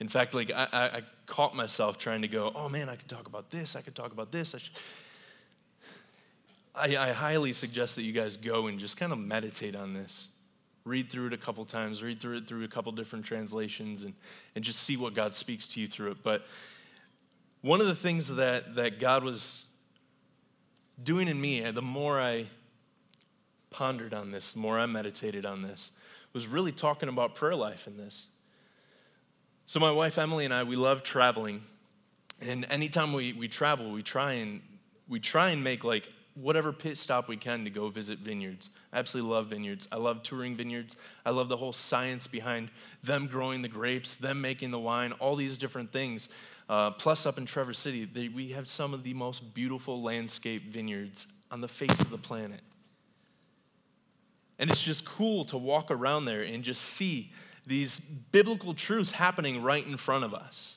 In 0.00 0.08
fact, 0.08 0.34
like 0.34 0.50
I, 0.52 0.68
I, 0.72 1.02
caught 1.26 1.54
myself 1.54 1.96
trying 1.96 2.22
to 2.22 2.28
go, 2.28 2.52
oh 2.54 2.68
man, 2.68 2.88
I 2.88 2.96
could 2.96 3.08
talk 3.08 3.26
about 3.26 3.50
this, 3.50 3.76
I 3.76 3.80
could 3.80 3.94
talk 3.94 4.12
about 4.12 4.30
this. 4.32 4.54
I 4.54 4.58
I, 6.74 6.96
I 6.96 7.12
highly 7.12 7.52
suggest 7.52 7.96
that 7.96 8.02
you 8.02 8.12
guys 8.12 8.36
go 8.36 8.66
and 8.66 8.78
just 8.78 8.96
kind 8.96 9.12
of 9.12 9.18
meditate 9.18 9.76
on 9.76 9.94
this. 9.94 10.30
Read 10.84 11.10
through 11.10 11.28
it 11.28 11.32
a 11.32 11.38
couple 11.38 11.64
times, 11.64 12.02
read 12.02 12.20
through 12.20 12.38
it 12.38 12.48
through 12.48 12.64
a 12.64 12.68
couple 12.68 12.92
different 12.92 13.24
translations, 13.24 14.04
and, 14.04 14.12
and 14.54 14.64
just 14.64 14.80
see 14.80 14.96
what 14.96 15.14
God 15.14 15.32
speaks 15.32 15.68
to 15.68 15.80
you 15.80 15.86
through 15.86 16.10
it. 16.10 16.22
But 16.22 16.46
one 17.62 17.80
of 17.80 17.86
the 17.86 17.94
things 17.94 18.34
that, 18.36 18.74
that 18.74 18.98
God 18.98 19.24
was 19.24 19.66
doing 21.02 21.28
in 21.28 21.40
me, 21.40 21.64
uh, 21.64 21.72
the 21.72 21.80
more 21.80 22.20
I 22.20 22.48
pondered 23.70 24.12
on 24.12 24.30
this, 24.30 24.52
the 24.52 24.58
more 24.58 24.78
I 24.78 24.86
meditated 24.86 25.46
on 25.46 25.62
this, 25.62 25.92
was 26.32 26.46
really 26.46 26.72
talking 26.72 27.08
about 27.08 27.34
prayer 27.34 27.54
life 27.54 27.86
in 27.86 27.96
this. 27.96 28.28
So, 29.66 29.80
my 29.80 29.90
wife 29.90 30.18
Emily 30.18 30.44
and 30.44 30.52
I, 30.52 30.62
we 30.62 30.76
love 30.76 31.02
traveling. 31.02 31.62
And 32.40 32.66
anytime 32.68 33.14
we, 33.14 33.32
we 33.32 33.48
travel, 33.48 33.90
we 33.90 34.02
try 34.02 34.34
and 34.34 34.60
we 35.08 35.20
try 35.20 35.50
and 35.50 35.64
make 35.64 35.84
like 35.84 36.06
whatever 36.34 36.72
pit 36.72 36.98
stop 36.98 37.28
we 37.28 37.36
can 37.36 37.64
to 37.64 37.70
go 37.70 37.88
visit 37.88 38.18
vineyards. 38.18 38.70
I 38.92 38.98
absolutely 38.98 39.32
love 39.32 39.46
vineyards. 39.46 39.88
I 39.90 39.96
love 39.96 40.22
touring 40.22 40.56
vineyards. 40.56 40.96
I 41.24 41.30
love 41.30 41.48
the 41.48 41.56
whole 41.56 41.72
science 41.72 42.26
behind 42.26 42.70
them 43.02 43.26
growing 43.26 43.62
the 43.62 43.68
grapes, 43.68 44.16
them 44.16 44.40
making 44.40 44.70
the 44.70 44.78
wine, 44.78 45.12
all 45.12 45.36
these 45.36 45.56
different 45.56 45.92
things. 45.92 46.28
Uh, 46.68 46.90
plus, 46.90 47.24
up 47.24 47.38
in 47.38 47.46
Traverse 47.46 47.78
City, 47.78 48.04
they, 48.04 48.28
we 48.28 48.48
have 48.48 48.68
some 48.68 48.92
of 48.92 49.02
the 49.02 49.14
most 49.14 49.54
beautiful 49.54 50.02
landscape 50.02 50.72
vineyards 50.72 51.26
on 51.50 51.60
the 51.60 51.68
face 51.68 52.00
of 52.00 52.10
the 52.10 52.18
planet. 52.18 52.60
And 54.58 54.70
it's 54.70 54.82
just 54.82 55.04
cool 55.04 55.44
to 55.46 55.56
walk 55.56 55.90
around 55.90 56.24
there 56.24 56.42
and 56.42 56.62
just 56.62 56.82
see 56.82 57.32
these 57.66 57.98
biblical 57.98 58.74
truths 58.74 59.10
happening 59.10 59.62
right 59.62 59.86
in 59.86 59.96
front 59.96 60.24
of 60.24 60.34
us. 60.34 60.76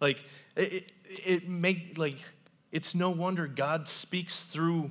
Like, 0.00 0.24
it, 0.56 0.72
it, 0.72 0.92
it 1.26 1.48
make, 1.48 1.98
like, 1.98 2.16
it's 2.72 2.94
no 2.94 3.10
wonder 3.10 3.46
God 3.46 3.88
speaks 3.88 4.44
through 4.44 4.90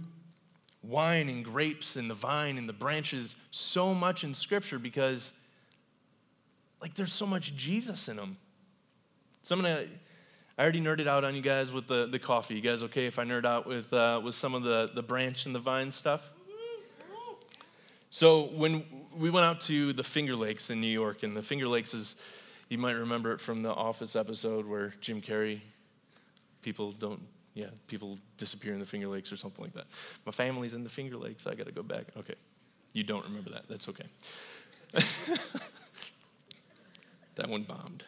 wine 0.82 1.30
and 1.30 1.44
grapes 1.44 1.96
and 1.96 2.10
the 2.10 2.16
vine 2.16 2.58
and 2.58 2.70
the 2.70 2.74
branches 2.74 3.36
so 3.52 3.94
much 3.94 4.24
in 4.24 4.34
Scripture 4.34 4.80
because, 4.80 5.34
like, 6.82 6.94
there's 6.94 7.14
so 7.14 7.26
much 7.26 7.56
Jesus 7.56 8.08
in 8.08 8.18
them. 8.18 8.38
So 9.44 9.56
I'm 9.56 9.62
gonna. 9.62 9.86
I 10.58 10.64
already 10.64 10.80
nerded 10.80 11.06
out 11.06 11.26
on 11.26 11.36
you 11.36 11.42
guys 11.42 11.74
with 11.74 11.88
the, 11.88 12.06
the 12.06 12.18
coffee. 12.18 12.56
You 12.56 12.62
guys 12.62 12.82
okay 12.84 13.08
if 13.08 13.20
I 13.20 13.26
nerd 13.26 13.44
out 13.44 13.68
with, 13.68 13.92
uh, 13.92 14.22
with 14.24 14.36
some 14.36 14.56
of 14.56 14.64
the, 14.64 14.90
the 14.94 15.04
branch 15.04 15.46
and 15.46 15.54
the 15.54 15.60
vine 15.60 15.92
stuff? 15.92 16.32
So 18.10 18.44
when 18.56 18.86
we 19.18 19.30
went 19.30 19.46
out 19.46 19.62
to 19.62 19.94
the 19.94 20.04
Finger 20.04 20.36
Lakes 20.36 20.70
in 20.70 20.82
New 20.82 20.88
York, 20.88 21.24
and 21.24 21.36
the 21.36 21.42
Finger 21.42 21.68
Lakes 21.68 21.94
is, 21.94 22.22
you 22.70 22.78
might 22.78 22.94
remember 22.94 23.32
it 23.32 23.40
from 23.40 23.64
the 23.64 23.74
Office 23.74 24.16
episode 24.16 24.66
where 24.66 24.94
Jim 25.02 25.22
Carrey, 25.22 25.62
people 26.62 26.92
don't 26.92 27.22
yeah, 27.56 27.68
people 27.88 28.20
disappear 28.38 28.74
in 28.74 28.80
the 28.80 28.86
Finger 28.86 29.08
Lakes 29.08 29.32
or 29.32 29.38
something 29.38 29.64
like 29.64 29.74
that. 29.74 29.86
My 30.26 30.34
family's 30.34 30.74
in 30.74 30.84
the 30.84 30.90
Finger 30.90 31.16
Lakes. 31.16 31.48
I 31.48 31.56
got 31.56 31.68
to 31.68 31.72
go 31.72 31.82
back. 31.82 32.08
Okay. 32.18 32.36
You 32.92 33.04
don't 33.04 33.24
remember 33.24 33.52
that. 33.52 33.70
That's 33.70 33.88
okay. 33.90 34.04
that 37.36 37.50
one 37.50 37.64
bombed. 37.64 38.04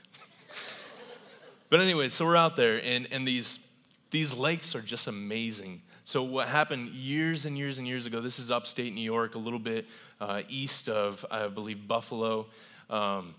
but 1.69 1.79
anyway, 1.79 2.09
so 2.09 2.25
we're 2.25 2.35
out 2.35 2.57
there, 2.57 2.81
and, 2.83 3.07
and 3.09 3.25
these, 3.25 3.65
these 4.11 4.33
lakes 4.33 4.75
are 4.75 4.81
just 4.81 5.07
amazing. 5.07 5.81
So, 6.07 6.23
what 6.23 6.47
happened 6.47 6.91
years 6.91 7.43
and 7.43 7.57
years 7.57 7.79
and 7.79 7.85
years 7.85 8.05
ago, 8.05 8.21
this 8.21 8.39
is 8.39 8.49
upstate 8.49 8.93
New 8.93 9.01
York, 9.01 9.35
a 9.35 9.37
little 9.37 9.59
bit 9.59 9.87
uh, 10.21 10.41
east 10.47 10.87
of, 10.87 11.25
I 11.29 11.49
believe, 11.49 11.85
Buffalo. 11.85 12.45
Um, 12.89 13.35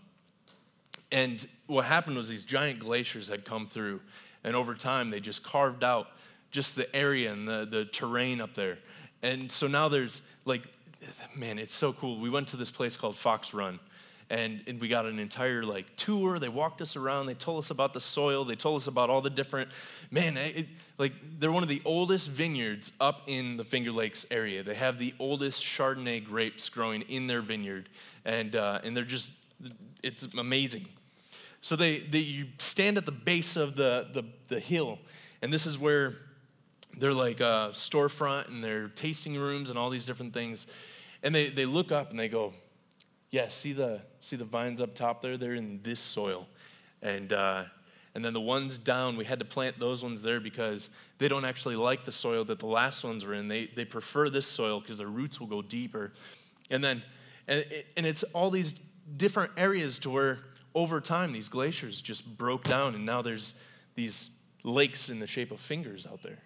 and 1.10 1.48
what 1.66 1.86
happened 1.86 2.18
was 2.18 2.28
these 2.28 2.44
giant 2.44 2.78
glaciers 2.78 3.26
had 3.26 3.46
come 3.46 3.68
through 3.68 4.02
and 4.44 4.54
over 4.54 4.74
time, 4.74 5.08
they 5.08 5.18
just 5.18 5.42
carved 5.42 5.82
out 5.82 6.08
just 6.50 6.76
the 6.76 6.94
area 6.94 7.32
and 7.32 7.48
the, 7.48 7.64
the 7.64 7.86
terrain 7.86 8.38
up 8.38 8.52
there. 8.52 8.76
And 9.22 9.50
so 9.50 9.66
now 9.66 9.88
there's 9.88 10.20
like, 10.44 10.64
man, 11.34 11.58
it's 11.58 11.74
so 11.74 11.94
cool. 11.94 12.20
We 12.20 12.28
went 12.28 12.48
to 12.48 12.58
this 12.58 12.70
place 12.70 12.98
called 12.98 13.16
Fox 13.16 13.54
Run. 13.54 13.80
And, 14.30 14.62
and 14.66 14.78
we 14.78 14.88
got 14.88 15.06
an 15.06 15.18
entire 15.18 15.62
like 15.62 15.96
tour. 15.96 16.38
They 16.38 16.50
walked 16.50 16.82
us 16.82 16.96
around. 16.96 17.26
They 17.26 17.34
told 17.34 17.58
us 17.60 17.70
about 17.70 17.94
the 17.94 18.00
soil. 18.00 18.44
They 18.44 18.56
told 18.56 18.76
us 18.76 18.86
about 18.86 19.08
all 19.08 19.22
the 19.22 19.30
different 19.30 19.70
man 20.10 20.36
it, 20.36 20.66
like 20.98 21.12
they're 21.38 21.52
one 21.52 21.62
of 21.62 21.68
the 21.70 21.80
oldest 21.86 22.28
vineyards 22.28 22.92
up 23.00 23.22
in 23.26 23.56
the 23.56 23.64
finger 23.64 23.90
lakes 23.90 24.26
area. 24.30 24.62
They 24.62 24.74
have 24.74 24.98
the 24.98 25.14
oldest 25.18 25.64
chardonnay 25.64 26.24
grapes 26.24 26.68
growing 26.68 27.02
in 27.02 27.26
their 27.26 27.40
vineyard 27.40 27.88
and 28.26 28.54
uh, 28.54 28.80
and 28.84 28.94
they're 28.94 29.04
just 29.04 29.30
it's 30.02 30.22
amazing. 30.34 30.86
So 31.60 31.76
they, 31.76 31.98
they 31.98 32.20
you 32.20 32.46
stand 32.58 32.98
at 32.98 33.06
the 33.06 33.12
base 33.12 33.56
of 33.56 33.74
the, 33.74 34.06
the, 34.12 34.24
the 34.48 34.60
hill, 34.60 34.98
and 35.42 35.52
this 35.52 35.66
is 35.66 35.78
where 35.78 36.14
they're 36.96 37.14
like 37.14 37.40
a 37.40 37.70
storefront 37.72 38.48
and 38.48 38.62
their 38.62 38.88
tasting 38.88 39.36
rooms 39.36 39.70
and 39.70 39.78
all 39.78 39.90
these 39.90 40.06
different 40.06 40.32
things. 40.32 40.66
And 41.22 41.34
they, 41.34 41.50
they 41.50 41.66
look 41.66 41.92
up 41.92 42.10
and 42.10 42.18
they 42.18 42.28
go, 42.28 42.52
Yeah, 43.30 43.48
see 43.48 43.72
the, 43.72 44.00
see 44.20 44.36
the 44.36 44.44
vines 44.44 44.80
up 44.80 44.94
top 44.94 45.20
there? 45.20 45.36
They're 45.36 45.54
in 45.54 45.80
this 45.82 46.00
soil. 46.00 46.46
And, 47.02 47.32
uh, 47.32 47.64
and 48.14 48.24
then 48.24 48.32
the 48.32 48.40
ones 48.40 48.78
down, 48.78 49.16
we 49.16 49.24
had 49.24 49.38
to 49.38 49.44
plant 49.44 49.78
those 49.78 50.02
ones 50.02 50.22
there 50.22 50.40
because 50.40 50.90
they 51.18 51.28
don't 51.28 51.44
actually 51.44 51.76
like 51.76 52.04
the 52.04 52.12
soil 52.12 52.44
that 52.46 52.58
the 52.58 52.66
last 52.66 53.04
ones 53.04 53.24
were 53.24 53.34
in. 53.34 53.48
They, 53.48 53.66
they 53.66 53.84
prefer 53.84 54.30
this 54.30 54.46
soil 54.46 54.80
because 54.80 54.98
their 54.98 55.08
roots 55.08 55.38
will 55.38 55.46
go 55.46 55.62
deeper. 55.62 56.12
And 56.70 56.82
then, 56.82 57.02
and, 57.46 57.64
and 57.96 58.06
it's 58.06 58.22
all 58.22 58.50
these 58.50 58.74
different 59.16 59.52
areas 59.56 59.98
to 60.00 60.10
where 60.10 60.40
over 60.74 61.00
time, 61.00 61.32
these 61.32 61.48
glaciers 61.48 62.00
just 62.00 62.38
broke 62.38 62.64
down, 62.64 62.94
and 62.94 63.04
now 63.04 63.22
there's 63.22 63.54
these 63.94 64.30
lakes 64.64 65.08
in 65.08 65.18
the 65.18 65.26
shape 65.26 65.50
of 65.50 65.60
fingers 65.60 66.06
out 66.06 66.22
there. 66.22 66.38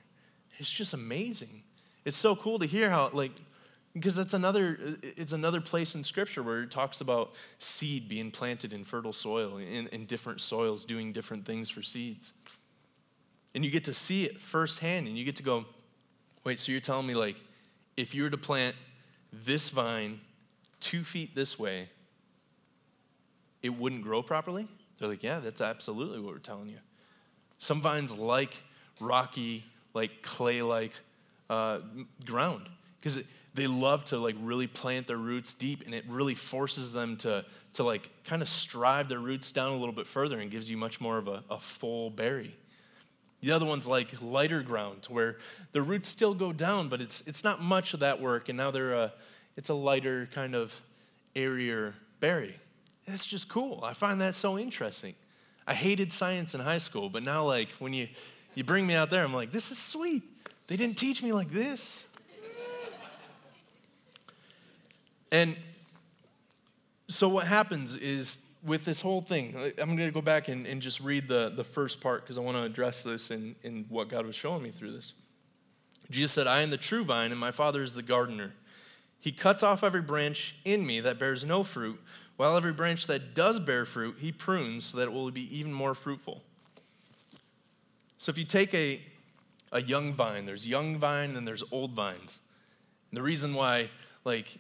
It's 0.59 0.71
just 0.71 0.95
amazing. 0.95 1.63
It's 2.05 2.17
so 2.17 2.37
cool 2.37 2.59
to 2.61 2.67
hear 2.67 2.89
how, 2.89 3.11
like, 3.13 3.33
Because 3.95 4.17
that's 4.17 4.33
another, 4.33 4.79
it's 5.03 5.33
another 5.33 5.61
place 5.61 5.95
in 5.95 6.03
Scripture 6.03 6.43
where 6.43 6.63
it 6.63 6.71
talks 6.71 7.03
about 7.03 7.35
seed 7.59 8.09
being 8.09 8.31
planted 8.31 8.73
in 8.73 8.85
fertile 8.85 9.13
soil, 9.13 9.59
in, 9.59 9.87
in 9.89 10.07
different 10.07 10.41
soils, 10.41 10.85
doing 10.85 11.13
different 11.13 11.45
things 11.45 11.69
for 11.69 11.83
seeds. 11.83 12.33
And 13.55 13.65
you 13.65 13.71
get 13.71 13.85
to 13.85 13.95
see 13.95 14.25
it 14.25 14.41
firsthand, 14.41 15.07
and 15.07 15.19
you 15.19 15.25
get 15.25 15.37
to 15.37 15.43
go, 15.43 15.67
wait, 16.43 16.59
so 16.59 16.73
you're 16.73 16.81
telling 16.81 17.07
me, 17.07 17.15
like, 17.15 17.37
if 17.97 18.15
you 18.15 18.23
were 18.23 18.31
to 18.31 18.39
plant 18.39 18.75
this 19.31 19.69
vine 19.69 20.21
two 20.81 21.05
feet 21.05 21.35
this 21.35 21.59
way, 21.59 21.91
it 23.63 23.71
wouldn't 23.71 24.03
grow 24.03 24.23
properly? 24.23 24.67
They're 24.99 25.09
like, 25.09 25.23
yeah, 25.23 25.41
that's 25.41 25.61
absolutely 25.61 26.21
what 26.21 26.33
we're 26.33 26.39
telling 26.39 26.69
you. 26.69 26.79
Some 27.59 27.81
vines 27.81 28.17
like 28.17 28.63
rocky, 29.01 29.65
like 29.95 30.23
clay 30.23 30.63
like 30.63 30.93
uh, 31.51 31.81
ground 32.25 32.69
because 33.01 33.23
they 33.55 33.67
love 33.67 34.05
to 34.05 34.19
like 34.19 34.37
really 34.41 34.67
plant 34.67 35.07
their 35.07 35.17
roots 35.17 35.55
deep 35.55 35.85
and 35.85 35.95
it 35.95 36.05
really 36.09 36.35
forces 36.35 36.93
them 36.93 37.17
to, 37.19 37.45
to 37.75 37.85
like 37.85 38.09
kind 38.25 38.43
of 38.43 38.49
strive 38.49 39.09
their 39.09 39.19
roots 39.19 39.53
down 39.53 39.73
a 39.73 39.77
little 39.77 39.95
bit 39.95 40.07
further 40.07 40.41
and 40.41 40.51
gives 40.51 40.71
you 40.71 40.77
much 40.77 41.01
more 41.01 41.19
of 41.19 41.29
a, 41.29 41.43
a 41.51 41.59
full 41.59 42.11
berry. 42.11 42.57
The 43.43 43.51
other 43.51 43.67
one's 43.67 43.89
like 43.89 44.11
lighter 44.23 44.63
ground, 44.63 45.07
where 45.09 45.37
the 45.73 45.83
roots 45.83 46.09
still 46.09 46.33
go 46.33 46.53
down, 46.53 46.89
but 46.89 47.01
it's, 47.01 47.27
it's 47.27 47.43
not 47.43 47.61
much 47.61 47.93
of 47.93 48.01
that 48.01 48.21
work, 48.21 48.49
and 48.49 48.57
now 48.57 48.71
they're 48.71 48.93
a, 48.93 49.13
it's 49.57 49.69
a 49.69 49.75
lighter 49.75 50.29
kind 50.33 50.55
of 50.55 50.81
airier 51.35 51.95
berry. 52.21 52.55
It's 53.05 53.27
just 53.27 53.49
cool. 53.49 53.81
I 53.83 53.95
find 53.95 54.21
that 54.21 54.37
so 54.37 54.59
interesting. 54.59 55.15
I 55.67 55.75
hated 55.75 56.13
science 56.13 56.55
in 56.55 56.61
high 56.61 56.79
school, 56.79 57.09
but 57.09 57.25
now, 57.25 57.45
like, 57.45 57.71
when 57.73 57.93
you, 57.93 58.07
you 58.55 58.63
bring 58.63 58.87
me 58.87 58.95
out 58.95 59.11
there, 59.11 59.25
I'm 59.25 59.35
like, 59.35 59.51
this 59.51 59.73
is 59.73 59.79
sweet. 59.79 60.23
They 60.69 60.77
didn't 60.77 60.97
teach 60.97 61.21
me 61.21 61.33
like 61.33 61.51
this. 61.51 62.07
And 65.33 65.57
so, 67.09 67.29
what 67.29 67.47
happens 67.47 67.97
is 67.97 68.47
with 68.65 68.85
this 68.85 69.01
whole 69.01 69.21
thing, 69.21 69.57
I'm 69.79 69.97
going 69.97 70.09
to 70.09 70.13
go 70.13 70.23
back 70.23 70.49
and, 70.49 70.67
and 70.67 70.81
just 70.81 71.01
read 71.01 71.27
the, 71.27 71.53
the 71.55 71.65
first 71.65 72.01
part 72.01 72.23
because 72.23 72.39
I 72.39 72.43
want 72.43 72.57
to 72.57 72.63
address 72.63 73.03
this 73.03 73.33
in, 73.33 73.57
in 73.65 73.87
what 73.89 74.09
God 74.09 74.25
was 74.25 74.37
showing 74.37 74.63
me 74.63 74.71
through 74.71 74.93
this. 74.93 75.15
Jesus 76.11 76.33
said, 76.33 76.47
I 76.47 76.61
am 76.61 76.71
the 76.71 76.77
true 76.77 77.03
vine, 77.05 77.33
and 77.33 77.41
my 77.41 77.51
Father 77.51 77.83
is 77.83 77.95
the 77.95 78.03
gardener. 78.03 78.53
He 79.19 79.33
cuts 79.33 79.63
off 79.63 79.83
every 79.83 80.03
branch 80.03 80.55
in 80.65 80.87
me 80.87 81.01
that 81.01 81.19
bears 81.19 81.45
no 81.45 81.65
fruit, 81.65 82.01
while 82.37 82.57
every 82.57 82.73
branch 82.73 83.07
that 83.07 83.35
does 83.35 83.59
bear 83.59 83.85
fruit, 83.85 84.17
he 84.19 84.33
prunes 84.33 84.87
so 84.87 84.99
that 84.99 85.05
it 85.05 85.13
will 85.13 85.31
be 85.31 85.57
even 85.57 85.73
more 85.73 85.95
fruitful. 85.95 86.43
So 88.19 88.31
if 88.31 88.39
you 88.39 88.45
take 88.45 88.75
a, 88.75 89.01
a 89.73 89.81
young 89.81 90.13
vine, 90.13 90.45
there's 90.45 90.67
young 90.67 90.99
vine 90.99 91.31
and 91.31 91.37
then 91.37 91.45
there's 91.45 91.65
old 91.73 91.93
vines. 91.93 92.39
And 93.11 93.17
the 93.17 93.23
reason 93.23 93.55
why, 93.55 93.91
like, 94.25 94.59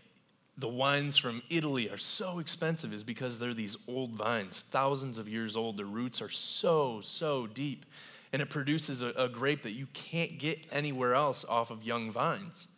the 0.58 0.68
wines 0.68 1.16
from 1.16 1.42
Italy 1.48 1.88
are 1.88 1.98
so 1.98 2.38
expensive 2.38 2.92
is 2.92 3.04
because 3.04 3.38
they're 3.38 3.54
these 3.54 3.76
old 3.88 4.12
vines, 4.12 4.62
thousands 4.70 5.18
of 5.18 5.28
years 5.28 5.56
old. 5.56 5.78
Their 5.78 5.86
roots 5.86 6.20
are 6.20 6.28
so, 6.28 7.00
so 7.00 7.46
deep. 7.46 7.86
And 8.32 8.42
it 8.42 8.50
produces 8.50 9.02
a, 9.02 9.08
a, 9.10 9.28
grape 9.28 9.62
that 9.62 9.72
you 9.72 9.86
can't 9.92 10.38
get 10.38 10.66
anywhere 10.70 11.14
else 11.14 11.44
off 11.46 11.70
of 11.70 11.84
young 11.84 12.10
vines. 12.10 12.68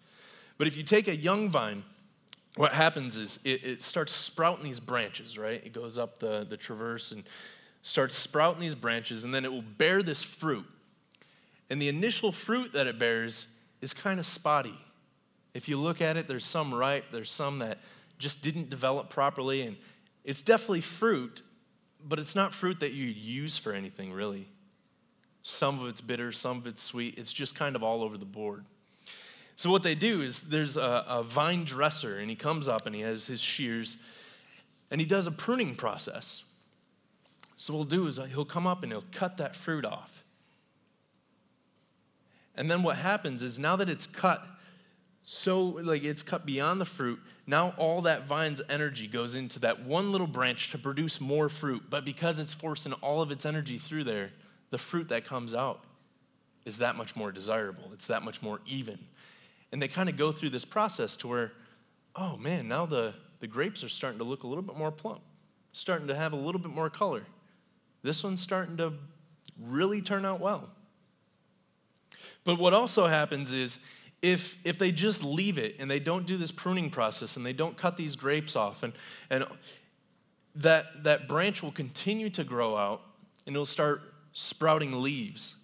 But 0.59 0.67
if 0.67 0.77
you 0.77 0.83
take 0.83 1.09
a 1.09 1.17
young 1.17 1.49
vine, 1.49 1.85
what 2.57 2.73
happens 2.73 3.17
is 3.17 3.41
it, 3.45 3.65
it 3.65 3.83
starts 3.83 4.13
sprouting 4.13 4.65
these 4.65 4.81
branches, 4.81 5.37
right? 5.37 5.61
It 5.65 5.73
goes 5.73 5.99
up 5.99 6.19
the, 6.19 6.47
the 6.49 6.57
traverse 6.57 7.13
and 7.13 7.25
starts 7.83 8.17
sprouting 8.17 8.61
these 8.61 8.75
branches, 8.75 9.25
and 9.25 9.35
then 9.35 9.45
it 9.45 9.53
will 9.53 9.63
bear 9.63 10.03
this 10.03 10.23
fruit. 10.23 10.67
And 11.71 11.83
the 11.83 11.89
initial 11.89 12.31
fruit 12.31 12.73
that 12.73 12.87
it 12.87 12.99
bears 12.99 13.49
is 13.81 13.93
kind 13.93 14.21
of 14.21 14.27
spotty. 14.27 14.79
If 15.55 15.69
you 15.69 15.79
look 15.79 16.01
at 16.01 16.17
it, 16.17 16.27
there's 16.29 16.45
some 16.45 16.75
ripe, 16.75 17.07
there's 17.13 17.31
some 17.31 17.59
that 17.59 17.79
just 18.19 18.43
didn't 18.43 18.71
develop 18.71 19.09
properly, 19.09 19.63
and 19.63 19.77
it's 20.25 20.43
definitely 20.43 20.81
fruit, 20.81 21.43
but 22.05 22.19
it's 22.19 22.35
not 22.35 22.53
fruit 22.53 22.81
that 22.81 22.93
you'd 22.93 23.17
use 23.17 23.57
for 23.57 23.73
anything 23.73 24.13
really. 24.13 24.49
Some 25.43 25.81
of 25.81 25.89
it's 25.89 26.01
bitter, 26.01 26.33
some 26.33 26.57
of 26.57 26.67
it's 26.67 26.83
sweet. 26.83 27.19
It's 27.19 27.33
just 27.33 27.55
kind 27.55 27.77
of 27.77 27.83
all 27.83 28.03
over 28.03 28.17
the 28.17 28.25
board. 28.25 28.65
So, 29.57 29.71
what 29.71 29.83
they 29.83 29.95
do 29.95 30.23
is 30.23 30.43
there's 30.43 30.77
a, 30.77 31.05
a 31.07 31.23
vine 31.23 31.65
dresser, 31.65 32.19
and 32.19 32.29
he 32.29 32.35
comes 32.35 32.67
up 32.67 32.87
and 32.87 32.95
he 32.95 33.03
has 33.03 33.27
his 33.27 33.41
shears, 33.41 33.99
and 34.91 35.01
he 35.01 35.07
does 35.07 35.27
a 35.27 35.31
pruning 35.31 35.77
process. 35.77 36.45
So, 37.57 37.73
what 37.73 37.79
he'll 37.81 38.01
do 38.01 38.07
is 38.09 38.19
uh, 38.19 38.25
he'll 38.25 38.45
come 38.45 38.67
up 38.67 38.83
and 38.83 38.91
he'll 38.91 39.05
cut 39.13 39.37
that 39.37 39.55
fruit 39.55 39.85
off. 39.85 40.25
And 42.57 42.71
then 42.71 42.83
what 42.83 42.97
happens 42.97 43.43
is 43.43 43.59
now 43.59 43.77
that 43.77 43.89
it's 43.89 44.07
cut, 44.07 44.45
so 45.25 45.65
like 45.65 46.05
it's 46.05 46.23
cut 46.23 46.47
beyond 46.47 46.81
the 46.81 46.85
fruit. 46.85 47.19
Now 47.47 47.75
all 47.77 48.03
that 48.03 48.27
vine's 48.27 48.63
energy 48.69 49.07
goes 49.07 49.35
into 49.35 49.59
that 49.61 49.85
one 49.85 50.13
little 50.13 50.27
branch 50.27 50.71
to 50.71 50.79
produce 50.79 51.21
more 51.21 51.49
fruit. 51.49 51.85
But 51.91 52.05
because 52.05 52.39
it's 52.39 52.55
forcing 52.55 52.93
all 52.95 53.23
of 53.23 53.31
its 53.31 53.45
energy 53.45 53.79
through 53.79 54.05
there 54.05 54.31
the 54.71 54.79
fruit 54.79 55.09
that 55.09 55.25
comes 55.25 55.55
out 55.55 55.85
is 56.65 56.79
that 56.79 56.97
much 56.97 57.15
more 57.15 57.31
desirable. 57.31 57.91
It's 57.93 58.09
that 58.09 58.23
much 58.23 58.43
more 58.43 58.61
even. 58.67 58.99
And 59.71 59.81
they 59.81 59.89
kind 59.89 60.09
of 60.09 60.17
go 60.17 60.33
through 60.33 60.51
this 60.51 60.65
process 60.65 61.17
to 61.17 61.29
where 61.29 61.53
oh 62.15 62.37
man 62.37 62.69
now 62.69 62.87
the, 62.87 63.15
the 63.41 63.47
grapes 63.47 63.83
are 63.83 63.89
starting 63.89 64.19
to 64.19 64.25
look 64.25 64.43
a 64.43 64.47
little 64.47 64.63
bit 64.63 64.77
more 64.77 64.93
plump 64.93 65.21
starting 65.75 66.07
to 66.07 66.15
have 66.15 66.33
a 66.33 66.37
little 66.37 66.61
bit 66.61 66.71
more 66.71 66.89
color. 66.89 67.25
This 68.03 68.25
one's 68.25 68.41
starting 68.41 68.77
to 68.79 68.95
really 69.61 70.01
turn 70.01 70.25
out 70.25 70.41
well. 70.41 70.71
But 72.45 72.59
what 72.59 72.73
also 72.73 73.07
happens 73.07 73.53
is 73.53 73.79
if, 74.25 74.57
if 74.65 74.79
they 74.79 74.91
just 74.91 75.23
leave 75.23 75.59
it 75.59 75.77
and 75.79 75.91
they 75.91 75.99
don't 75.99 76.27
do 76.27 76.39
this 76.39 76.51
pruning 76.51 76.89
process 76.89 77.37
and 77.37 77.45
they 77.45 77.53
don't 77.53 77.77
cut 77.77 77.99
these 77.99 78.17
grapes 78.17 78.57
off, 78.57 78.83
and, 78.83 78.95
and 79.29 79.45
that, 80.55 81.05
that 81.05 81.29
branch 81.29 81.63
will 81.63 81.71
continue 81.71 82.31
to 82.31 82.43
grow 82.43 82.75
out 82.75 83.03
and 83.47 83.55
it'll 83.55 83.67
start 83.67 84.01
sprouting 84.33 85.03
leaves. 85.03 85.57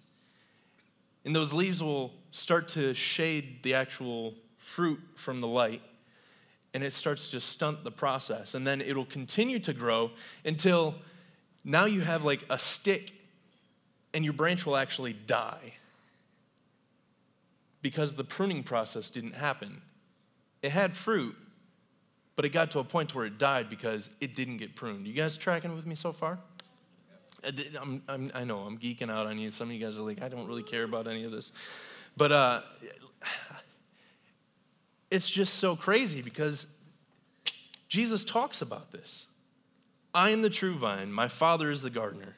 And 1.25 1.35
those 1.35 1.53
leaves 1.53 1.81
will 1.81 2.13
start 2.29 2.67
to 2.69 2.93
shade 2.93 3.63
the 3.63 3.73
actual 3.73 4.35
fruit 4.59 4.99
from 5.15 5.39
the 5.39 5.47
light, 5.47 5.81
and 6.75 6.83
it 6.83 6.93
starts 6.93 7.31
to 7.31 7.41
stunt 7.41 7.83
the 7.83 7.91
process. 7.91 8.53
And 8.53 8.65
then 8.65 8.79
it'll 8.79 9.05
continue 9.05 9.57
to 9.59 9.73
grow 9.73 10.11
until 10.45 10.93
now 11.63 11.85
you 11.85 12.01
have 12.01 12.23
like 12.23 12.43
a 12.47 12.59
stick, 12.59 13.11
and 14.13 14.23
your 14.23 14.33
branch 14.33 14.67
will 14.67 14.77
actually 14.77 15.13
die 15.13 15.73
because 17.81 18.15
the 18.15 18.23
pruning 18.23 18.63
process 18.63 19.09
didn't 19.09 19.35
happen. 19.35 19.81
It 20.61 20.71
had 20.71 20.95
fruit, 20.95 21.35
but 22.35 22.45
it 22.45 22.49
got 22.49 22.71
to 22.71 22.79
a 22.79 22.83
point 22.83 23.15
where 23.15 23.25
it 23.25 23.37
died 23.37 23.69
because 23.69 24.09
it 24.21 24.35
didn't 24.35 24.57
get 24.57 24.75
pruned. 24.75 25.07
You 25.07 25.13
guys 25.13 25.37
tracking 25.37 25.75
with 25.75 25.85
me 25.85 25.95
so 25.95 26.11
far? 26.11 26.39
I'm, 27.43 28.03
I'm, 28.07 28.31
i 28.35 28.43
know 28.43 28.59
I'm 28.59 28.77
geeking 28.77 29.09
out 29.09 29.25
on 29.25 29.39
you. 29.39 29.49
Some 29.49 29.69
of 29.69 29.75
you 29.75 29.83
guys 29.83 29.97
are 29.97 30.01
like, 30.01 30.21
I 30.21 30.29
don't 30.29 30.47
really 30.47 30.63
care 30.63 30.83
about 30.83 31.07
any 31.07 31.23
of 31.23 31.31
this. 31.31 31.51
But 32.15 32.31
uh, 32.31 32.61
it's 35.09 35.29
just 35.29 35.55
so 35.55 35.75
crazy 35.75 36.21
because 36.21 36.67
Jesus 37.87 38.23
talks 38.23 38.61
about 38.61 38.91
this. 38.91 39.27
I 40.13 40.29
am 40.29 40.41
the 40.41 40.49
true 40.49 40.75
vine, 40.75 41.11
my 41.11 41.27
Father 41.27 41.71
is 41.71 41.81
the 41.81 41.89
gardener. 41.89 42.35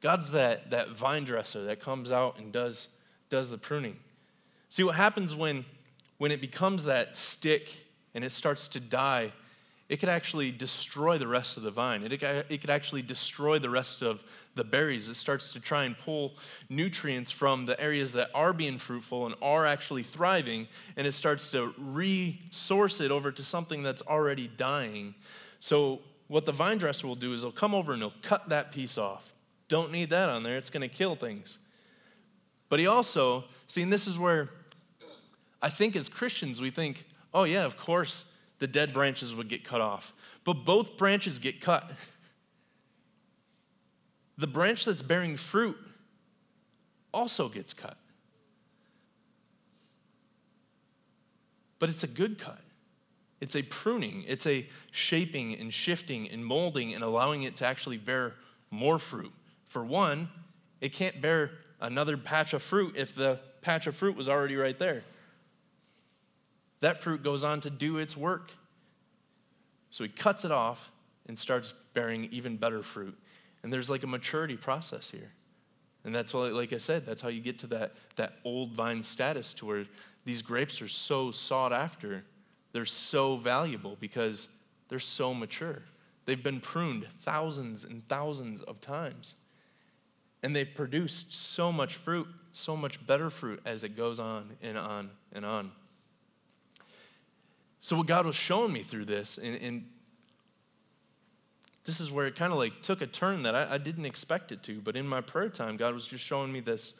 God's 0.00 0.30
that, 0.30 0.70
that 0.70 0.90
vine 0.90 1.24
dresser 1.24 1.64
that 1.64 1.80
comes 1.80 2.12
out 2.12 2.38
and 2.38 2.52
does, 2.52 2.88
does 3.28 3.50
the 3.50 3.58
pruning. 3.58 3.96
See, 4.70 4.84
what 4.84 4.94
happens 4.94 5.34
when, 5.34 5.64
when 6.18 6.30
it 6.30 6.40
becomes 6.40 6.84
that 6.84 7.16
stick 7.16 7.86
and 8.14 8.24
it 8.24 8.30
starts 8.30 8.68
to 8.68 8.80
die, 8.80 9.32
it 9.88 9.98
could 9.98 10.08
actually 10.08 10.52
destroy 10.52 11.18
the 11.18 11.26
rest 11.26 11.56
of 11.56 11.64
the 11.64 11.72
vine. 11.72 12.04
It, 12.04 12.12
it 12.12 12.60
could 12.60 12.70
actually 12.70 13.02
destroy 13.02 13.58
the 13.58 13.68
rest 13.68 14.00
of 14.00 14.22
the 14.54 14.62
berries. 14.62 15.08
It 15.08 15.14
starts 15.14 15.52
to 15.54 15.60
try 15.60 15.82
and 15.82 15.98
pull 15.98 16.34
nutrients 16.68 17.32
from 17.32 17.66
the 17.66 17.78
areas 17.80 18.12
that 18.12 18.30
are 18.32 18.52
being 18.52 18.78
fruitful 18.78 19.26
and 19.26 19.34
are 19.42 19.66
actually 19.66 20.04
thriving, 20.04 20.68
and 20.96 21.04
it 21.04 21.12
starts 21.12 21.50
to 21.50 21.74
resource 21.76 23.00
it 23.00 23.10
over 23.10 23.32
to 23.32 23.42
something 23.42 23.82
that's 23.82 24.02
already 24.02 24.46
dying. 24.46 25.16
So, 25.58 25.98
what 26.28 26.46
the 26.46 26.52
vine 26.52 26.78
dresser 26.78 27.08
will 27.08 27.16
do 27.16 27.34
is 27.34 27.42
he'll 27.42 27.50
come 27.50 27.74
over 27.74 27.92
and 27.92 28.00
he'll 28.00 28.14
cut 28.22 28.50
that 28.50 28.70
piece 28.70 28.96
off. 28.96 29.34
Don't 29.66 29.90
need 29.90 30.10
that 30.10 30.28
on 30.28 30.44
there, 30.44 30.56
it's 30.56 30.70
going 30.70 30.88
to 30.88 30.96
kill 30.96 31.16
things. 31.16 31.58
But 32.68 32.78
he 32.78 32.86
also, 32.86 33.44
see, 33.66 33.82
and 33.82 33.92
this 33.92 34.06
is 34.06 34.16
where 34.16 34.48
I 35.62 35.68
think 35.68 35.96
as 35.96 36.08
Christians, 36.08 36.60
we 36.60 36.70
think, 36.70 37.04
oh, 37.34 37.44
yeah, 37.44 37.64
of 37.64 37.76
course 37.76 38.32
the 38.58 38.66
dead 38.66 38.92
branches 38.92 39.34
would 39.34 39.48
get 39.48 39.64
cut 39.64 39.80
off. 39.80 40.12
But 40.44 40.64
both 40.64 40.96
branches 40.96 41.38
get 41.38 41.60
cut. 41.60 41.90
The 44.38 44.46
branch 44.46 44.84
that's 44.84 45.02
bearing 45.02 45.36
fruit 45.36 45.76
also 47.12 47.48
gets 47.48 47.74
cut. 47.74 47.96
But 51.78 51.88
it's 51.88 52.04
a 52.04 52.08
good 52.08 52.38
cut. 52.38 52.60
It's 53.40 53.56
a 53.56 53.62
pruning, 53.62 54.24
it's 54.28 54.46
a 54.46 54.66
shaping 54.90 55.54
and 55.54 55.72
shifting 55.72 56.28
and 56.28 56.44
molding 56.44 56.94
and 56.94 57.02
allowing 57.02 57.44
it 57.44 57.56
to 57.56 57.66
actually 57.66 57.96
bear 57.96 58.34
more 58.70 58.98
fruit. 58.98 59.32
For 59.66 59.82
one, 59.82 60.28
it 60.82 60.92
can't 60.92 61.22
bear 61.22 61.52
another 61.80 62.18
patch 62.18 62.52
of 62.52 62.62
fruit 62.62 62.94
if 62.96 63.14
the 63.14 63.40
patch 63.62 63.86
of 63.86 63.96
fruit 63.96 64.14
was 64.14 64.28
already 64.28 64.56
right 64.56 64.78
there. 64.78 65.04
That 66.80 66.98
fruit 66.98 67.22
goes 67.22 67.44
on 67.44 67.60
to 67.60 67.70
do 67.70 67.98
its 67.98 68.16
work. 68.16 68.50
So 69.90 70.04
he 70.04 70.10
cuts 70.10 70.44
it 70.44 70.52
off 70.52 70.90
and 71.26 71.38
starts 71.38 71.74
bearing 71.94 72.28
even 72.32 72.56
better 72.56 72.82
fruit. 72.82 73.16
And 73.62 73.72
there's 73.72 73.90
like 73.90 74.02
a 74.02 74.06
maturity 74.06 74.56
process 74.56 75.10
here. 75.10 75.30
And 76.04 76.14
that's 76.14 76.32
why, 76.32 76.48
like 76.48 76.72
I 76.72 76.78
said, 76.78 77.04
that's 77.04 77.20
how 77.20 77.28
you 77.28 77.40
get 77.40 77.58
to 77.58 77.66
that, 77.68 77.92
that 78.16 78.34
old 78.44 78.72
vine 78.72 79.02
status 79.02 79.52
to 79.54 79.66
where 79.66 79.84
these 80.24 80.40
grapes 80.40 80.80
are 80.80 80.88
so 80.88 81.30
sought 81.30 81.72
after. 81.72 82.24
They're 82.72 82.86
so 82.86 83.36
valuable 83.36 83.96
because 84.00 84.48
they're 84.88 84.98
so 84.98 85.34
mature. 85.34 85.82
They've 86.24 86.42
been 86.42 86.60
pruned 86.60 87.04
thousands 87.04 87.84
and 87.84 88.06
thousands 88.08 88.62
of 88.62 88.80
times. 88.80 89.34
And 90.42 90.56
they've 90.56 90.72
produced 90.74 91.34
so 91.34 91.70
much 91.70 91.96
fruit, 91.96 92.26
so 92.52 92.76
much 92.76 93.04
better 93.06 93.28
fruit 93.28 93.60
as 93.66 93.84
it 93.84 93.96
goes 93.96 94.18
on 94.18 94.56
and 94.62 94.78
on 94.78 95.10
and 95.32 95.44
on. 95.44 95.70
So, 97.80 97.96
what 97.96 98.06
God 98.06 98.26
was 98.26 98.36
showing 98.36 98.72
me 98.72 98.80
through 98.80 99.06
this, 99.06 99.38
and, 99.38 99.56
and 99.56 99.86
this 101.84 101.98
is 101.98 102.12
where 102.12 102.26
it 102.26 102.36
kind 102.36 102.52
of 102.52 102.58
like 102.58 102.82
took 102.82 103.00
a 103.00 103.06
turn 103.06 103.42
that 103.44 103.54
I, 103.54 103.74
I, 103.74 103.78
didn't 103.78 104.04
expect 104.04 104.52
it 104.52 104.62
to. 104.64 104.80
But 104.80 104.96
in 104.96 105.06
my 105.06 105.22
prayer 105.22 105.48
time, 105.48 105.76
God 105.76 105.94
was 105.94 106.06
just 106.06 106.22
showing 106.22 106.52
me 106.52 106.60
this, 106.60 106.92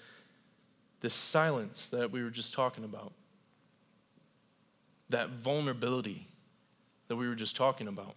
this 1.01 1.15
silence 1.15 1.89
that 1.89 2.11
we 2.11 2.23
were 2.23 2.31
just 2.31 2.55
talking 2.55 2.85
about, 2.85 3.13
that 5.11 5.29
vulnerability 5.31 6.27
that 7.09 7.17
we 7.17 7.29
were 7.29 7.35
just 7.35 7.57
talking 7.57 7.89
about. 7.89 8.15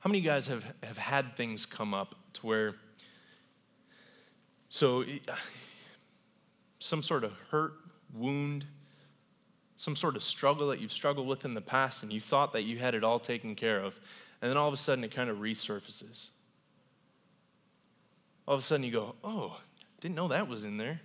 How 0.00 0.08
many 0.08 0.18
of 0.18 0.24
you 0.24 0.30
guys 0.30 0.46
have, 0.46 0.64
have 0.82 0.98
had 0.98 1.36
things 1.36 1.64
come 1.64 1.94
up 1.94 2.14
to 2.34 2.46
where, 2.46 2.74
so 4.68 5.04
some 6.78 7.02
sort 7.02 7.24
of 7.24 7.32
hurt, 7.50 7.72
wound, 8.14 8.66
some 9.78 9.96
sort 9.96 10.16
of 10.16 10.22
struggle 10.24 10.68
that 10.68 10.80
you've 10.80 10.92
struggled 10.92 11.26
with 11.26 11.44
in 11.44 11.54
the 11.54 11.60
past 11.60 12.02
and 12.02 12.12
you 12.12 12.20
thought 12.20 12.52
that 12.52 12.62
you 12.62 12.78
had 12.78 12.94
it 12.94 13.04
all 13.04 13.20
taken 13.20 13.54
care 13.54 13.80
of, 13.80 13.98
and 14.42 14.50
then 14.50 14.56
all 14.56 14.68
of 14.68 14.74
a 14.74 14.76
sudden 14.76 15.04
it 15.04 15.12
kind 15.12 15.30
of 15.30 15.38
resurfaces. 15.38 16.28
All 18.46 18.54
of 18.54 18.60
a 18.60 18.64
sudden 18.64 18.84
you 18.84 18.92
go, 18.92 19.14
oh, 19.22 19.58
didn't 20.00 20.16
know 20.16 20.28
that 20.28 20.48
was 20.48 20.64
in 20.64 20.76
there. 20.76 21.00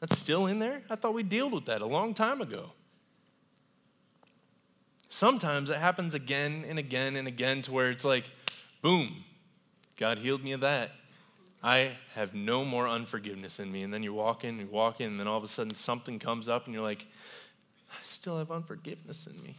That's 0.00 0.18
still 0.18 0.46
in 0.46 0.58
there? 0.58 0.82
I 0.88 0.96
thought 0.96 1.14
we 1.14 1.22
dealt 1.22 1.52
with 1.52 1.66
that 1.66 1.82
a 1.82 1.86
long 1.86 2.14
time 2.14 2.40
ago. 2.40 2.72
Sometimes 5.08 5.70
it 5.70 5.76
happens 5.76 6.14
again 6.14 6.64
and 6.68 6.78
again 6.78 7.16
and 7.16 7.28
again 7.28 7.62
to 7.62 7.72
where 7.72 7.90
it's 7.90 8.04
like, 8.04 8.30
boom, 8.82 9.24
God 9.96 10.18
healed 10.18 10.42
me 10.42 10.52
of 10.52 10.60
that. 10.60 10.92
I 11.62 11.96
have 12.14 12.34
no 12.34 12.64
more 12.64 12.88
unforgiveness 12.88 13.58
in 13.60 13.70
me. 13.70 13.82
And 13.82 13.92
then 13.92 14.02
you 14.02 14.14
walk 14.14 14.44
in, 14.44 14.58
you 14.58 14.66
walk 14.66 15.00
in, 15.00 15.12
and 15.12 15.20
then 15.20 15.26
all 15.26 15.38
of 15.38 15.44
a 15.44 15.48
sudden 15.48 15.74
something 15.74 16.18
comes 16.18 16.48
up 16.48 16.66
and 16.66 16.74
you're 16.74 16.82
like, 16.82 17.06
I 17.90 17.96
still 18.02 18.38
have 18.38 18.50
unforgiveness 18.50 19.26
in 19.26 19.42
me. 19.42 19.54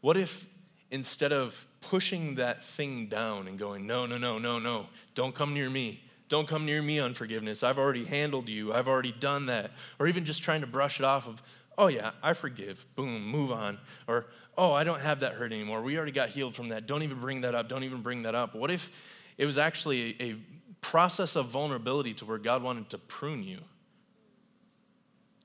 What 0.00 0.16
if 0.16 0.46
instead 0.90 1.32
of 1.32 1.66
pushing 1.80 2.36
that 2.36 2.64
thing 2.64 3.06
down 3.06 3.48
and 3.48 3.58
going, 3.58 3.86
no, 3.86 4.06
no, 4.06 4.18
no, 4.18 4.38
no, 4.38 4.58
no, 4.58 4.86
don't 5.14 5.34
come 5.34 5.54
near 5.54 5.70
me. 5.70 6.02
Don't 6.28 6.46
come 6.46 6.64
near 6.64 6.80
me, 6.80 7.00
unforgiveness. 7.00 7.62
I've 7.62 7.78
already 7.78 8.04
handled 8.04 8.48
you. 8.48 8.72
I've 8.72 8.86
already 8.86 9.12
done 9.12 9.46
that. 9.46 9.72
Or 9.98 10.06
even 10.06 10.24
just 10.24 10.42
trying 10.42 10.60
to 10.60 10.66
brush 10.66 11.00
it 11.00 11.04
off 11.04 11.26
of, 11.26 11.42
oh, 11.76 11.88
yeah, 11.88 12.12
I 12.22 12.34
forgive. 12.34 12.84
Boom, 12.94 13.26
move 13.26 13.50
on. 13.50 13.78
Or, 14.06 14.26
oh, 14.56 14.72
I 14.72 14.84
don't 14.84 15.00
have 15.00 15.20
that 15.20 15.32
hurt 15.32 15.52
anymore. 15.52 15.82
We 15.82 15.96
already 15.96 16.12
got 16.12 16.28
healed 16.28 16.54
from 16.54 16.68
that. 16.68 16.86
Don't 16.86 17.02
even 17.02 17.18
bring 17.18 17.40
that 17.40 17.56
up. 17.56 17.68
Don't 17.68 17.82
even 17.82 18.00
bring 18.00 18.22
that 18.22 18.36
up. 18.36 18.54
What 18.54 18.70
if 18.70 18.90
it 19.38 19.46
was 19.46 19.58
actually 19.58 20.16
a, 20.20 20.24
a 20.24 20.36
process 20.80 21.36
of 21.36 21.46
vulnerability 21.46 22.14
to 22.14 22.24
where 22.24 22.38
God 22.38 22.62
wanted 22.62 22.90
to 22.90 22.98
prune 22.98 23.42
you. 23.42 23.60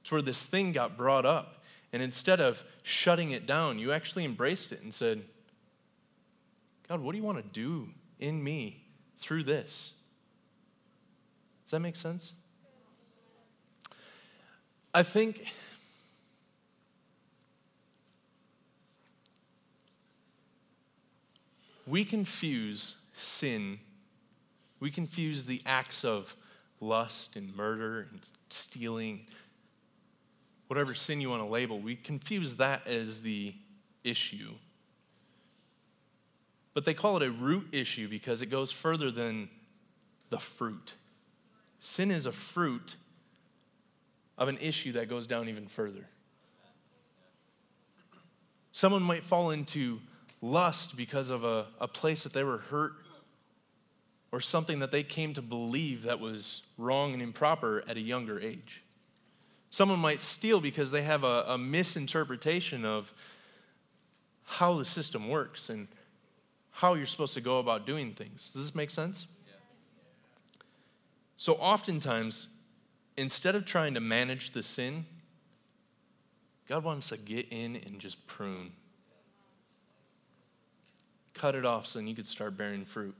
It's 0.02 0.12
where 0.12 0.21
this 0.21 0.45
thing 0.45 0.71
got 0.71 0.98
brought 0.98 1.26
up. 1.26 1.63
And 1.91 2.02
instead 2.04 2.39
of 2.39 2.63
shutting 2.84 3.32
it 3.32 3.45
down, 3.45 3.80
you 3.80 3.91
actually 3.91 4.26
embraced 4.26 4.71
it 4.71 4.82
and 4.82 4.93
said, 4.93 5.24
God, 6.88 7.00
what 7.00 7.13
do 7.13 7.17
you 7.17 7.24
want 7.24 7.38
to 7.38 7.60
do 7.60 7.89
in 8.19 8.43
me 8.43 8.84
through 9.17 9.43
this? 9.43 9.93
Does 11.63 11.71
that 11.71 11.80
make 11.80 11.95
sense? 11.95 12.34
I 14.93 15.04
think 15.04 15.45
we 21.88 22.06
confuse 22.06 22.95
sin 23.13 23.80
we 24.80 24.92
confuse 24.92 25.46
the 25.46 25.62
acts 25.66 26.04
of 26.04 26.36
lust 26.80 27.36
and 27.36 27.56
murder 27.56 28.08
and 28.12 28.20
stealing, 28.50 29.26
whatever 30.68 30.94
sin 30.94 31.22
you 31.22 31.30
want 31.30 31.42
to 31.42 31.48
label, 31.48 31.80
we 31.80 31.96
confuse 31.96 32.56
that 32.56 32.86
as 32.88 33.22
the 33.22 33.54
issue. 34.04 34.54
But 36.74 36.86
they 36.86 36.94
call 36.94 37.18
it 37.18 37.24
a 37.24 37.32
root 37.32 37.68
issue 37.72 38.08
because 38.10 38.42
it 38.42 38.48
goes 38.48 38.72
further 38.72 39.10
than 39.12 39.50
the 40.30 40.40
fruit. 40.40 40.94
Sin 41.80 42.12
is 42.12 42.26
a 42.26 42.32
fruit 42.32 42.96
of 44.38 44.50
an 44.50 44.58
issue 44.58 44.92
that 44.94 45.08
goes 45.08 45.28
down 45.28 45.48
even 45.48 45.68
further. 45.68 46.08
Someone 48.74 49.04
might 49.04 49.24
fall 49.24 49.52
into 49.52 50.02
lust 50.42 50.98
because 50.98 51.30
of 51.30 51.46
a, 51.46 51.68
a 51.80 51.88
place 51.88 52.24
that 52.24 52.34
they 52.34 52.44
were 52.44 52.58
hurt 52.58 52.94
or 54.36 54.41
something 54.41 54.80
that 54.80 54.91
they 54.91 55.02
came 55.02 55.34
to 55.34 55.41
believe 55.41 56.04
that 56.04 56.19
was 56.19 56.62
wrong 56.78 57.13
and 57.13 57.21
improper 57.21 57.86
at 57.88 57.95
a 57.95 58.02
younger 58.02 58.38
age. 58.38 58.84
Someone 59.69 60.00
might 60.00 60.19
steal 60.19 60.60
because 60.60 60.91
they 60.91 61.04
have 61.04 61.24
a, 61.24 61.45
a 61.48 61.58
misinterpretation 61.58 62.84
of 62.84 63.13
how 64.43 64.74
the 64.74 64.84
system 64.84 65.30
works 65.30 65.69
and 65.69 65.88
how 66.71 66.95
you're 66.95 67.06
supposed 67.06 67.34
to 67.36 67.39
go 67.39 67.60
about 67.60 67.86
doing 67.86 68.12
things. 68.12 68.52
Does 68.52 68.63
this 68.63 68.76
make 68.76 68.91
sense? 68.91 69.26
So, 71.38 71.54
oftentimes, 71.54 72.50
instead 73.15 73.56
of 73.56 73.63
trying 73.63 73.93
to 73.93 74.02
manage 74.02 74.52
the 74.52 74.63
sin, 74.63 75.06
God 76.67 76.84
wants 76.84 77.08
to 77.08 77.17
get 77.17 77.48
in 77.52 77.78
and 77.78 78.02
just 78.02 78.28
prune. 78.28 78.74
Cut 81.34 81.56
it 81.56 81.65
off 81.65 81.86
so 81.86 82.00
then 82.00 82.08
you 82.08 82.15
could 82.15 82.28
start 82.28 82.58
bearing 82.58 82.84
fruit. 82.84 83.15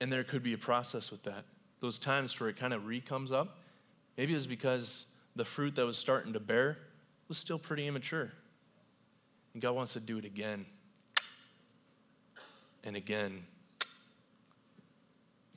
And 0.00 0.12
there 0.12 0.24
could 0.24 0.42
be 0.42 0.52
a 0.52 0.58
process 0.58 1.10
with 1.10 1.22
that. 1.24 1.44
Those 1.80 1.98
times 1.98 2.38
where 2.38 2.48
it 2.48 2.56
kind 2.56 2.72
of 2.72 2.86
re 2.86 3.00
comes 3.00 3.32
up, 3.32 3.58
maybe 4.16 4.32
it 4.32 4.36
was 4.36 4.46
because 4.46 5.06
the 5.36 5.44
fruit 5.44 5.74
that 5.76 5.86
was 5.86 5.96
starting 5.96 6.32
to 6.32 6.40
bear 6.40 6.78
was 7.28 7.38
still 7.38 7.58
pretty 7.58 7.86
immature. 7.86 8.32
And 9.52 9.62
God 9.62 9.72
wants 9.72 9.92
to 9.94 10.00
do 10.00 10.18
it 10.18 10.24
again 10.24 10.66
and 12.84 12.96
again 12.96 13.44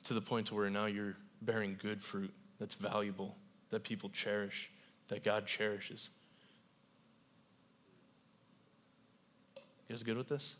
to 0.04 0.14
the 0.14 0.20
point 0.20 0.46
to 0.46 0.54
where 0.54 0.70
now 0.70 0.86
you're 0.86 1.16
bearing 1.42 1.76
good 1.80 2.02
fruit 2.02 2.32
that's 2.58 2.74
valuable, 2.74 3.36
that 3.70 3.84
people 3.84 4.08
cherish, 4.08 4.70
that 5.08 5.22
God 5.22 5.46
cherishes. 5.46 6.10
You 9.88 9.94
guys 9.94 10.02
good 10.02 10.16
with 10.16 10.28
this? 10.28 10.54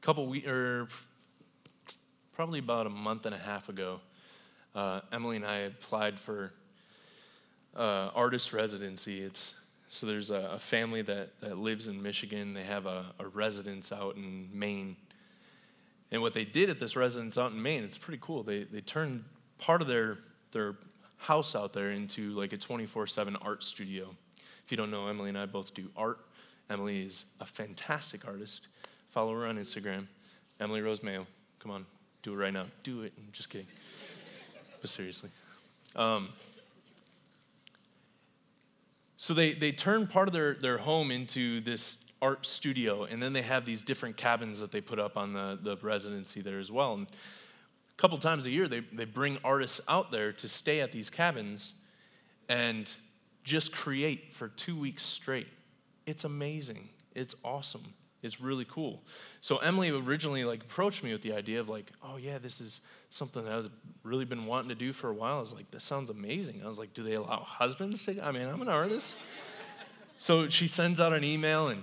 Couple 0.00 0.26
weeks, 0.26 0.46
or 0.46 0.88
probably 2.34 2.58
about 2.58 2.86
a 2.86 2.90
month 2.90 3.26
and 3.26 3.34
a 3.34 3.38
half 3.38 3.68
ago, 3.68 4.00
uh, 4.74 5.00
Emily 5.12 5.36
and 5.36 5.44
I 5.44 5.58
applied 5.58 6.18
for 6.18 6.52
uh, 7.76 8.10
artist 8.14 8.52
residency. 8.52 9.20
It's 9.20 9.54
so 9.92 10.06
there's 10.06 10.30
a, 10.30 10.52
a, 10.52 10.58
family 10.58 11.02
that, 11.02 11.40
that 11.40 11.58
lives 11.58 11.88
in 11.88 12.00
Michigan. 12.00 12.54
They 12.54 12.62
have 12.62 12.86
a, 12.86 13.06
a 13.18 13.26
residence 13.26 13.90
out 13.90 14.14
in 14.14 14.48
Maine. 14.52 14.94
And 16.12 16.22
what 16.22 16.32
they 16.32 16.44
did 16.44 16.70
at 16.70 16.78
this 16.78 16.94
residence 16.94 17.36
out 17.36 17.50
in 17.50 17.60
Maine, 17.60 17.82
it's 17.82 17.98
pretty 17.98 18.20
cool. 18.22 18.44
They, 18.44 18.62
they 18.62 18.82
turned 18.82 19.24
part 19.58 19.82
of 19.82 19.88
their, 19.88 20.18
their 20.52 20.76
house 21.16 21.56
out 21.56 21.72
there 21.72 21.90
into 21.90 22.30
like 22.30 22.52
a 22.52 22.56
24 22.56 23.08
7 23.08 23.34
art 23.36 23.64
studio. 23.64 24.14
If 24.64 24.70
you 24.70 24.76
don't 24.76 24.92
know, 24.92 25.08
Emily 25.08 25.28
and 25.28 25.38
I 25.38 25.46
both 25.46 25.74
do 25.74 25.90
art. 25.96 26.20
Emily 26.70 27.02
is 27.02 27.24
a 27.40 27.44
fantastic 27.44 28.26
artist. 28.28 28.68
Follow 29.10 29.34
her 29.34 29.46
on 29.46 29.58
Instagram, 29.58 30.06
Emily 30.60 30.80
Rose 30.80 31.02
Mayo. 31.02 31.26
Come 31.58 31.72
on, 31.72 31.86
do 32.22 32.32
it 32.32 32.36
right 32.36 32.52
now. 32.52 32.66
Do 32.82 33.02
it. 33.02 33.12
I'm 33.16 33.28
just 33.32 33.50
kidding. 33.50 33.66
but 34.80 34.88
seriously. 34.88 35.30
Um, 35.96 36.28
so 39.16 39.34
they, 39.34 39.52
they 39.52 39.72
turn 39.72 40.06
part 40.06 40.28
of 40.28 40.32
their, 40.32 40.54
their 40.54 40.78
home 40.78 41.10
into 41.10 41.60
this 41.60 41.98
art 42.22 42.46
studio, 42.46 43.04
and 43.04 43.22
then 43.22 43.32
they 43.32 43.42
have 43.42 43.64
these 43.64 43.82
different 43.82 44.16
cabins 44.16 44.60
that 44.60 44.72
they 44.72 44.80
put 44.80 44.98
up 44.98 45.16
on 45.16 45.32
the, 45.32 45.58
the 45.60 45.76
residency 45.76 46.40
there 46.40 46.58
as 46.58 46.70
well. 46.70 46.94
And 46.94 47.06
a 47.06 47.96
couple 48.00 48.16
times 48.18 48.46
a 48.46 48.50
year, 48.50 48.68
they, 48.68 48.80
they 48.80 49.04
bring 49.04 49.38
artists 49.44 49.80
out 49.88 50.10
there 50.10 50.32
to 50.32 50.48
stay 50.48 50.80
at 50.80 50.92
these 50.92 51.10
cabins 51.10 51.72
and 52.48 52.92
just 53.44 53.72
create 53.72 54.32
for 54.32 54.48
two 54.48 54.78
weeks 54.78 55.02
straight. 55.02 55.48
It's 56.06 56.24
amazing. 56.24 56.88
It's 57.14 57.34
awesome. 57.44 57.84
It's 58.22 58.40
really 58.40 58.66
cool. 58.66 59.02
So 59.40 59.58
Emily 59.58 59.90
originally 59.90 60.44
like 60.44 60.62
approached 60.62 61.02
me 61.02 61.12
with 61.12 61.22
the 61.22 61.32
idea 61.32 61.60
of 61.60 61.68
like, 61.68 61.90
oh 62.02 62.16
yeah, 62.16 62.38
this 62.38 62.60
is 62.60 62.80
something 63.10 63.44
that 63.44 63.52
I've 63.52 63.70
really 64.02 64.24
been 64.24 64.46
wanting 64.46 64.68
to 64.68 64.74
do 64.74 64.92
for 64.92 65.08
a 65.08 65.14
while. 65.14 65.38
I 65.38 65.40
was 65.40 65.54
like, 65.54 65.70
this 65.70 65.84
sounds 65.84 66.10
amazing. 66.10 66.60
I 66.64 66.68
was 66.68 66.78
like, 66.78 66.92
do 66.92 67.02
they 67.02 67.14
allow 67.14 67.40
husbands 67.40 68.04
to? 68.04 68.24
I 68.24 68.30
mean, 68.30 68.46
I'm 68.46 68.60
an 68.60 68.68
artist. 68.68 69.16
so 70.18 70.48
she 70.48 70.68
sends 70.68 71.00
out 71.00 71.12
an 71.12 71.24
email 71.24 71.68
and 71.68 71.82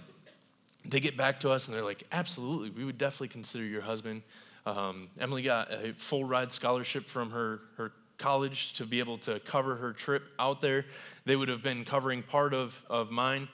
they 0.85 0.99
get 0.99 1.17
back 1.17 1.39
to 1.41 1.49
us 1.49 1.67
and 1.67 1.75
they're 1.75 1.83
like, 1.83 2.03
absolutely, 2.11 2.69
we 2.69 2.85
would 2.85 2.97
definitely 2.97 3.29
consider 3.29 3.65
your 3.65 3.81
husband. 3.81 4.21
Um, 4.65 5.09
Emily 5.19 5.41
got 5.41 5.71
a 5.73 5.93
full 5.93 6.23
ride 6.23 6.51
scholarship 6.51 7.07
from 7.07 7.31
her, 7.31 7.61
her 7.77 7.91
college 8.17 8.73
to 8.73 8.85
be 8.85 8.99
able 8.99 9.17
to 9.19 9.39
cover 9.41 9.75
her 9.75 9.93
trip 9.93 10.23
out 10.39 10.61
there. 10.61 10.85
They 11.25 11.35
would 11.35 11.49
have 11.49 11.63
been 11.63 11.85
covering 11.85 12.23
part 12.23 12.53
of, 12.53 12.83
of 12.89 13.11
mine. 13.11 13.47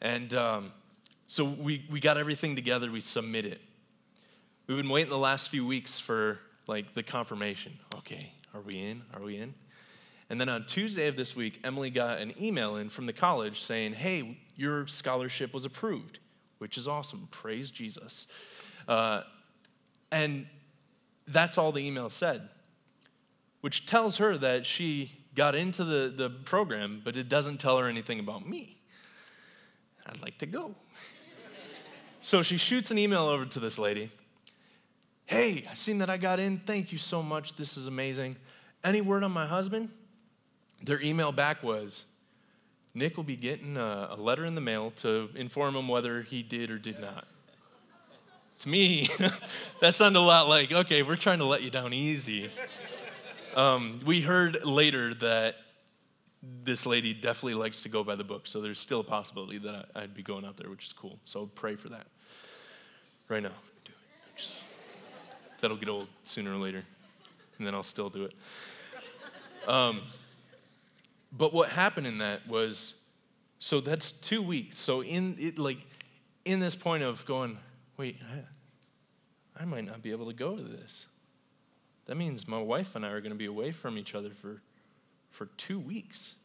And 0.00 0.34
um, 0.34 0.72
so 1.26 1.44
we, 1.44 1.84
we 1.90 2.00
got 2.00 2.16
everything 2.18 2.54
together, 2.54 2.90
we 2.90 3.00
submit 3.00 3.44
it. 3.44 3.60
We've 4.66 4.76
been 4.76 4.88
waiting 4.88 5.10
the 5.10 5.18
last 5.18 5.48
few 5.48 5.66
weeks 5.66 6.00
for 6.00 6.38
like 6.66 6.94
the 6.94 7.02
confirmation. 7.02 7.72
Okay, 7.98 8.32
are 8.54 8.60
we 8.60 8.78
in? 8.78 9.02
Are 9.14 9.22
we 9.22 9.36
in? 9.36 9.54
And 10.28 10.40
then 10.40 10.48
on 10.48 10.66
Tuesday 10.66 11.06
of 11.06 11.16
this 11.16 11.36
week, 11.36 11.60
Emily 11.62 11.90
got 11.90 12.18
an 12.18 12.34
email 12.40 12.76
in 12.76 12.88
from 12.88 13.06
the 13.06 13.12
college 13.12 13.60
saying, 13.60 13.92
hey, 13.92 14.38
your 14.56 14.86
scholarship 14.88 15.54
was 15.54 15.64
approved, 15.64 16.18
which 16.58 16.76
is 16.76 16.88
awesome. 16.88 17.28
Praise 17.30 17.70
Jesus. 17.70 18.26
Uh, 18.88 19.22
and 20.10 20.46
that's 21.28 21.58
all 21.58 21.70
the 21.70 21.86
email 21.86 22.08
said, 22.08 22.48
which 23.60 23.86
tells 23.86 24.16
her 24.16 24.36
that 24.38 24.66
she 24.66 25.12
got 25.34 25.54
into 25.54 25.84
the, 25.84 26.12
the 26.14 26.30
program, 26.30 27.02
but 27.04 27.16
it 27.16 27.28
doesn't 27.28 27.58
tell 27.58 27.78
her 27.78 27.86
anything 27.86 28.18
about 28.18 28.48
me. 28.48 28.78
I'd 30.06 30.22
like 30.22 30.38
to 30.38 30.46
go. 30.46 30.74
So 32.20 32.42
she 32.42 32.56
shoots 32.56 32.90
an 32.90 32.98
email 32.98 33.22
over 33.22 33.44
to 33.44 33.60
this 33.60 33.78
lady 33.78 34.10
Hey, 35.28 35.64
I 35.68 35.74
seen 35.74 35.98
that 35.98 36.08
I 36.08 36.18
got 36.18 36.38
in. 36.38 36.58
Thank 36.58 36.92
you 36.92 36.98
so 36.98 37.20
much. 37.20 37.56
This 37.56 37.76
is 37.76 37.88
amazing. 37.88 38.36
Any 38.84 39.00
word 39.00 39.24
on 39.24 39.32
my 39.32 39.44
husband? 39.44 39.88
Their 40.84 41.02
email 41.02 41.32
back 41.32 41.64
was 41.64 42.04
Nick 42.94 43.16
will 43.16 43.24
be 43.24 43.34
getting 43.34 43.76
a, 43.76 44.10
a 44.12 44.16
letter 44.16 44.44
in 44.44 44.54
the 44.54 44.60
mail 44.60 44.92
to 44.98 45.28
inform 45.34 45.74
him 45.74 45.88
whether 45.88 46.22
he 46.22 46.44
did 46.44 46.70
or 46.70 46.78
did 46.78 47.00
not. 47.00 47.26
to 48.60 48.68
me, 48.68 49.08
that 49.80 49.94
sounded 49.94 50.20
a 50.20 50.22
lot 50.22 50.48
like, 50.48 50.70
okay, 50.70 51.02
we're 51.02 51.16
trying 51.16 51.38
to 51.38 51.44
let 51.44 51.64
you 51.64 51.70
down 51.70 51.92
easy. 51.92 52.48
Um, 53.56 54.00
we 54.06 54.20
heard 54.20 54.64
later 54.64 55.12
that 55.14 55.56
this 56.64 56.86
lady 56.86 57.14
definitely 57.14 57.54
likes 57.54 57.82
to 57.82 57.88
go 57.88 58.04
by 58.04 58.14
the 58.14 58.24
book, 58.24 58.46
so 58.46 58.60
there's 58.60 58.78
still 58.78 59.00
a 59.00 59.04
possibility 59.04 59.58
that 59.58 59.90
I'd 59.94 60.14
be 60.14 60.22
going 60.22 60.44
out 60.44 60.56
there, 60.56 60.68
which 60.68 60.86
is 60.86 60.92
cool. 60.92 61.18
So 61.24 61.46
pray 61.46 61.76
for 61.76 61.88
that 61.90 62.06
right 63.28 63.42
now. 63.42 63.52
That'll 65.60 65.76
get 65.76 65.88
old 65.88 66.08
sooner 66.22 66.52
or 66.52 66.58
later, 66.58 66.82
and 67.58 67.66
then 67.66 67.74
I'll 67.74 67.82
still 67.82 68.10
do 68.10 68.24
it. 68.24 68.34
Um, 69.66 70.02
but 71.32 71.52
what 71.52 71.70
happened 71.70 72.06
in 72.06 72.18
that 72.18 72.46
was, 72.46 72.94
so 73.58 73.80
that's 73.80 74.12
two 74.12 74.42
weeks. 74.42 74.78
So 74.78 75.02
in 75.02 75.36
it, 75.38 75.58
like, 75.58 75.78
in 76.44 76.60
this 76.60 76.76
point 76.76 77.02
of 77.02 77.24
going, 77.26 77.58
wait, 77.96 78.18
I, 78.32 79.62
I 79.62 79.64
might 79.64 79.84
not 79.84 80.02
be 80.02 80.10
able 80.12 80.26
to 80.26 80.34
go 80.34 80.56
to 80.56 80.62
this. 80.62 81.06
That 82.04 82.16
means 82.16 82.46
my 82.46 82.60
wife 82.60 82.94
and 82.94 83.04
I 83.04 83.08
are 83.08 83.20
going 83.20 83.32
to 83.32 83.38
be 83.38 83.46
away 83.46 83.72
from 83.72 83.98
each 83.98 84.14
other 84.14 84.30
for, 84.30 84.60
for 85.36 85.46
two 85.58 85.78
weeks. 85.78 86.36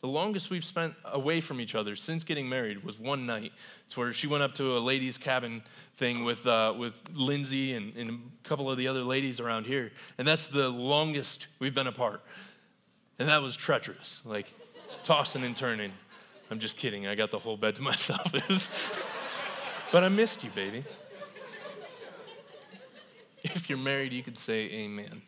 The 0.00 0.08
longest 0.08 0.50
we've 0.50 0.64
spent 0.64 0.94
away 1.04 1.40
from 1.40 1.60
each 1.60 1.74
other 1.76 1.94
since 1.94 2.24
getting 2.24 2.48
married 2.48 2.82
was 2.82 2.98
one 2.98 3.26
night. 3.26 3.52
Where 3.94 4.12
she 4.12 4.26
went 4.26 4.42
up 4.42 4.54
to 4.54 4.76
a 4.76 4.80
ladies' 4.80 5.18
cabin 5.18 5.62
thing 5.94 6.24
with, 6.24 6.46
uh, 6.46 6.74
with 6.76 7.00
Lindsay 7.12 7.74
and, 7.74 7.94
and 7.94 8.10
a 8.10 8.48
couple 8.48 8.70
of 8.70 8.78
the 8.78 8.88
other 8.88 9.02
ladies 9.02 9.38
around 9.38 9.66
here. 9.66 9.92
And 10.18 10.26
that's 10.26 10.46
the 10.46 10.70
longest 10.70 11.46
we've 11.60 11.74
been 11.74 11.86
apart. 11.86 12.22
And 13.18 13.28
that 13.28 13.42
was 13.42 13.54
treacherous, 13.54 14.22
like 14.24 14.52
tossing 15.04 15.44
and 15.44 15.54
turning. 15.54 15.92
I'm 16.50 16.58
just 16.58 16.78
kidding. 16.78 17.06
I 17.06 17.14
got 17.14 17.30
the 17.30 17.38
whole 17.38 17.56
bed 17.56 17.76
to 17.76 17.82
myself. 17.92 18.32
but 19.92 20.02
I 20.02 20.08
missed 20.08 20.42
you, 20.42 20.50
baby. 20.50 20.84
If 23.44 23.68
you're 23.68 23.78
married, 23.78 24.12
you 24.12 24.22
could 24.22 24.38
say 24.38 24.64
amen 24.70 25.22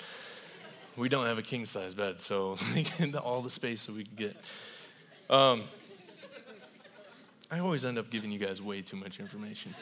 we 0.96 1.08
don't 1.08 1.26
have 1.26 1.38
a 1.38 1.42
king 1.42 1.66
size 1.66 1.94
bed, 1.94 2.20
so 2.20 2.56
all 3.22 3.40
the 3.40 3.50
space 3.50 3.86
that 3.86 3.94
we 3.94 4.04
can 4.04 4.14
get. 4.14 4.36
Um, 5.28 5.64
I 7.50 7.58
always 7.58 7.84
end 7.84 7.98
up 7.98 8.10
giving 8.10 8.30
you 8.30 8.38
guys 8.38 8.62
way 8.62 8.82
too 8.82 8.96
much 8.96 9.20
information. 9.20 9.74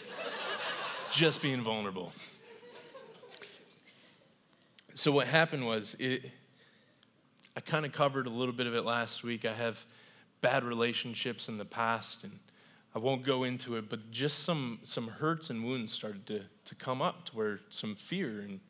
Just 1.11 1.42
being 1.42 1.62
vulnerable. 1.62 2.12
So 4.94 5.12
what 5.12 5.27
happened 5.27 5.66
was 5.66 5.96
it 5.98 6.33
I 7.57 7.61
kind 7.61 7.85
of 7.85 7.92
covered 7.92 8.27
a 8.27 8.31
little 8.31 8.55
bit 8.55 8.66
of 8.66 8.75
it 8.75 8.85
last 8.85 9.22
week. 9.22 9.44
I 9.44 9.53
have 9.53 9.85
bad 10.40 10.64
relationships 10.64 11.48
in 11.48 11.59
the 11.59 11.64
past 11.66 12.25
and 12.25 12.33
I 12.94 12.98
won't 12.98 13.25
go 13.25 13.44
into 13.44 13.77
it, 13.77 13.88
but 13.88 14.11
just 14.11 14.40
some 14.40 14.81
some 14.85 15.09
hurts 15.09 15.51
and 15.51 15.64
wounds 15.64 15.92
started 15.92 16.27
to, 16.27 16.42
to 16.64 16.75
come 16.75 17.03
up 17.03 17.27
to 17.27 17.37
where 17.37 17.61
some 17.68 17.94
fear 17.94 18.40
and 18.40 18.61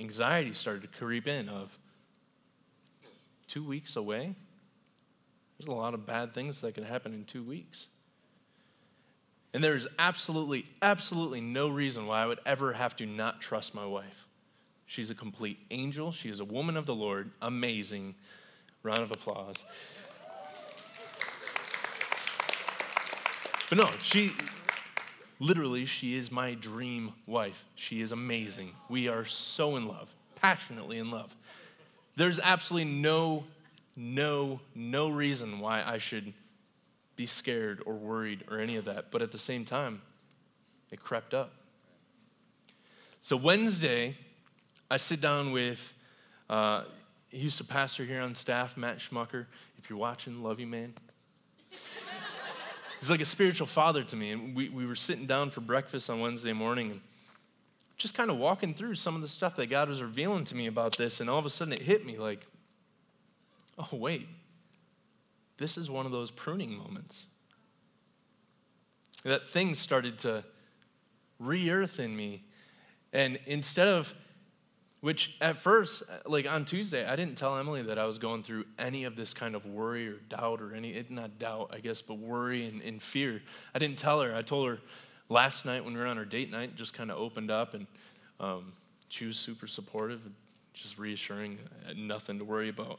anxiety 0.00 0.52
started 0.52 0.82
to 0.82 0.88
creep 0.88 1.26
in 1.26 1.48
of 1.48 1.78
two 3.48 3.64
weeks 3.64 3.96
away. 3.96 4.34
There's 5.58 5.68
a 5.68 5.74
lot 5.74 5.94
of 5.94 6.06
bad 6.06 6.34
things 6.34 6.60
that 6.60 6.74
can 6.74 6.84
happen 6.84 7.14
in 7.14 7.24
two 7.24 7.42
weeks. 7.42 7.86
And 9.54 9.64
there 9.64 9.74
is 9.74 9.88
absolutely, 9.98 10.66
absolutely 10.82 11.40
no 11.40 11.68
reason 11.68 12.06
why 12.06 12.22
I 12.22 12.26
would 12.26 12.40
ever 12.44 12.74
have 12.74 12.94
to 12.96 13.06
not 13.06 13.40
trust 13.40 13.74
my 13.74 13.86
wife. 13.86 14.26
She's 14.84 15.10
a 15.10 15.14
complete 15.14 15.58
angel. 15.70 16.12
She 16.12 16.28
is 16.28 16.40
a 16.40 16.44
woman 16.44 16.76
of 16.76 16.84
the 16.84 16.94
Lord. 16.94 17.30
Amazing. 17.40 18.14
Round 18.82 19.00
of 19.00 19.10
applause. 19.12 19.64
But 23.68 23.78
no, 23.78 23.90
she, 24.00 24.32
Literally, 25.38 25.84
she 25.84 26.16
is 26.16 26.32
my 26.32 26.54
dream 26.54 27.12
wife. 27.26 27.64
She 27.74 28.00
is 28.00 28.12
amazing. 28.12 28.72
We 28.88 29.08
are 29.08 29.24
so 29.26 29.76
in 29.76 29.86
love, 29.86 30.08
passionately 30.36 30.98
in 30.98 31.10
love. 31.10 31.34
There's 32.16 32.40
absolutely 32.40 32.90
no, 32.90 33.44
no, 33.96 34.60
no 34.74 35.10
reason 35.10 35.60
why 35.60 35.82
I 35.82 35.98
should 35.98 36.32
be 37.16 37.26
scared 37.26 37.82
or 37.84 37.94
worried 37.94 38.44
or 38.50 38.60
any 38.60 38.76
of 38.76 38.86
that. 38.86 39.10
But 39.10 39.20
at 39.20 39.32
the 39.32 39.38
same 39.38 39.64
time, 39.64 40.00
it 40.90 41.02
crept 41.02 41.34
up. 41.34 41.52
So 43.20 43.36
Wednesday, 43.36 44.16
I 44.90 44.96
sit 44.96 45.20
down 45.20 45.52
with, 45.52 45.92
uh, 46.48 46.84
he 47.28 47.38
used 47.38 47.58
to 47.58 47.64
pastor 47.64 48.04
here 48.04 48.20
on 48.20 48.34
staff, 48.34 48.76
Matt 48.76 48.98
Schmucker. 48.98 49.46
If 49.78 49.90
you're 49.90 49.98
watching, 49.98 50.42
love 50.42 50.60
you, 50.60 50.66
man. 50.66 50.94
He's 53.06 53.10
like 53.12 53.20
a 53.20 53.24
spiritual 53.24 53.68
father 53.68 54.02
to 54.02 54.16
me. 54.16 54.32
And 54.32 54.56
we, 54.56 54.68
we 54.68 54.84
were 54.84 54.96
sitting 54.96 55.26
down 55.26 55.50
for 55.50 55.60
breakfast 55.60 56.10
on 56.10 56.18
Wednesday 56.18 56.52
morning 56.52 56.90
and 56.90 57.00
just 57.96 58.16
kind 58.16 58.30
of 58.30 58.36
walking 58.36 58.74
through 58.74 58.96
some 58.96 59.14
of 59.14 59.20
the 59.20 59.28
stuff 59.28 59.54
that 59.54 59.70
God 59.70 59.88
was 59.88 60.02
revealing 60.02 60.42
to 60.42 60.56
me 60.56 60.66
about 60.66 60.96
this. 60.96 61.20
And 61.20 61.30
all 61.30 61.38
of 61.38 61.46
a 61.46 61.50
sudden 61.50 61.72
it 61.72 61.82
hit 61.82 62.04
me 62.04 62.18
like, 62.18 62.44
oh, 63.78 63.90
wait, 63.92 64.26
this 65.56 65.78
is 65.78 65.88
one 65.88 66.04
of 66.04 66.10
those 66.10 66.32
pruning 66.32 66.76
moments. 66.76 67.26
That 69.22 69.46
thing 69.46 69.76
started 69.76 70.18
to 70.18 70.42
re 71.38 71.70
earth 71.70 72.00
in 72.00 72.16
me. 72.16 72.42
And 73.12 73.38
instead 73.46 73.86
of 73.86 74.12
which 75.06 75.36
at 75.40 75.56
first, 75.56 76.02
like 76.26 76.50
on 76.50 76.64
Tuesday, 76.64 77.06
I 77.06 77.14
didn't 77.14 77.38
tell 77.38 77.56
Emily 77.56 77.80
that 77.82 77.96
I 77.96 78.06
was 78.06 78.18
going 78.18 78.42
through 78.42 78.64
any 78.76 79.04
of 79.04 79.14
this 79.14 79.32
kind 79.32 79.54
of 79.54 79.64
worry 79.64 80.08
or 80.08 80.14
doubt 80.28 80.60
or 80.60 80.74
any, 80.74 81.00
not 81.10 81.38
doubt, 81.38 81.70
I 81.72 81.78
guess, 81.78 82.02
but 82.02 82.18
worry 82.18 82.66
and, 82.66 82.82
and 82.82 83.00
fear. 83.00 83.40
I 83.72 83.78
didn't 83.78 83.98
tell 83.98 84.20
her. 84.20 84.34
I 84.34 84.42
told 84.42 84.66
her 84.66 84.80
last 85.28 85.64
night 85.64 85.84
when 85.84 85.94
we 85.94 86.00
were 86.00 86.06
on 86.06 86.18
our 86.18 86.24
date 86.24 86.50
night, 86.50 86.74
just 86.74 86.92
kind 86.92 87.12
of 87.12 87.18
opened 87.18 87.52
up 87.52 87.74
and 87.74 87.86
um, 88.40 88.72
she 89.08 89.26
was 89.26 89.36
super 89.36 89.68
supportive, 89.68 90.22
just 90.74 90.98
reassuring, 90.98 91.60
nothing 91.94 92.40
to 92.40 92.44
worry 92.44 92.68
about. 92.68 92.98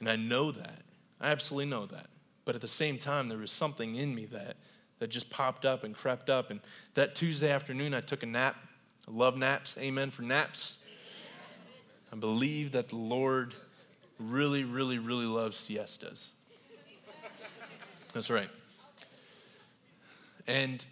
And 0.00 0.08
I 0.10 0.16
know 0.16 0.52
that. 0.52 0.82
I 1.18 1.28
absolutely 1.30 1.70
know 1.70 1.86
that. 1.86 2.08
But 2.44 2.56
at 2.56 2.60
the 2.60 2.68
same 2.68 2.98
time, 2.98 3.26
there 3.26 3.38
was 3.38 3.52
something 3.52 3.94
in 3.94 4.14
me 4.14 4.26
that, 4.26 4.58
that 4.98 5.08
just 5.08 5.30
popped 5.30 5.64
up 5.64 5.82
and 5.82 5.94
crept 5.94 6.28
up. 6.28 6.50
And 6.50 6.60
that 6.92 7.14
Tuesday 7.14 7.50
afternoon, 7.50 7.94
I 7.94 8.02
took 8.02 8.22
a 8.22 8.26
nap. 8.26 8.56
I 9.08 9.12
love 9.12 9.38
naps. 9.38 9.78
Amen 9.78 10.10
for 10.10 10.20
naps. 10.20 10.76
I 12.12 12.16
believe 12.16 12.72
that 12.72 12.88
the 12.88 12.96
Lord 12.96 13.54
really, 14.18 14.64
really, 14.64 14.98
really 14.98 15.26
loves 15.26 15.56
siestas. 15.56 16.30
That's 18.12 18.30
right. 18.30 18.48
And 20.46 20.84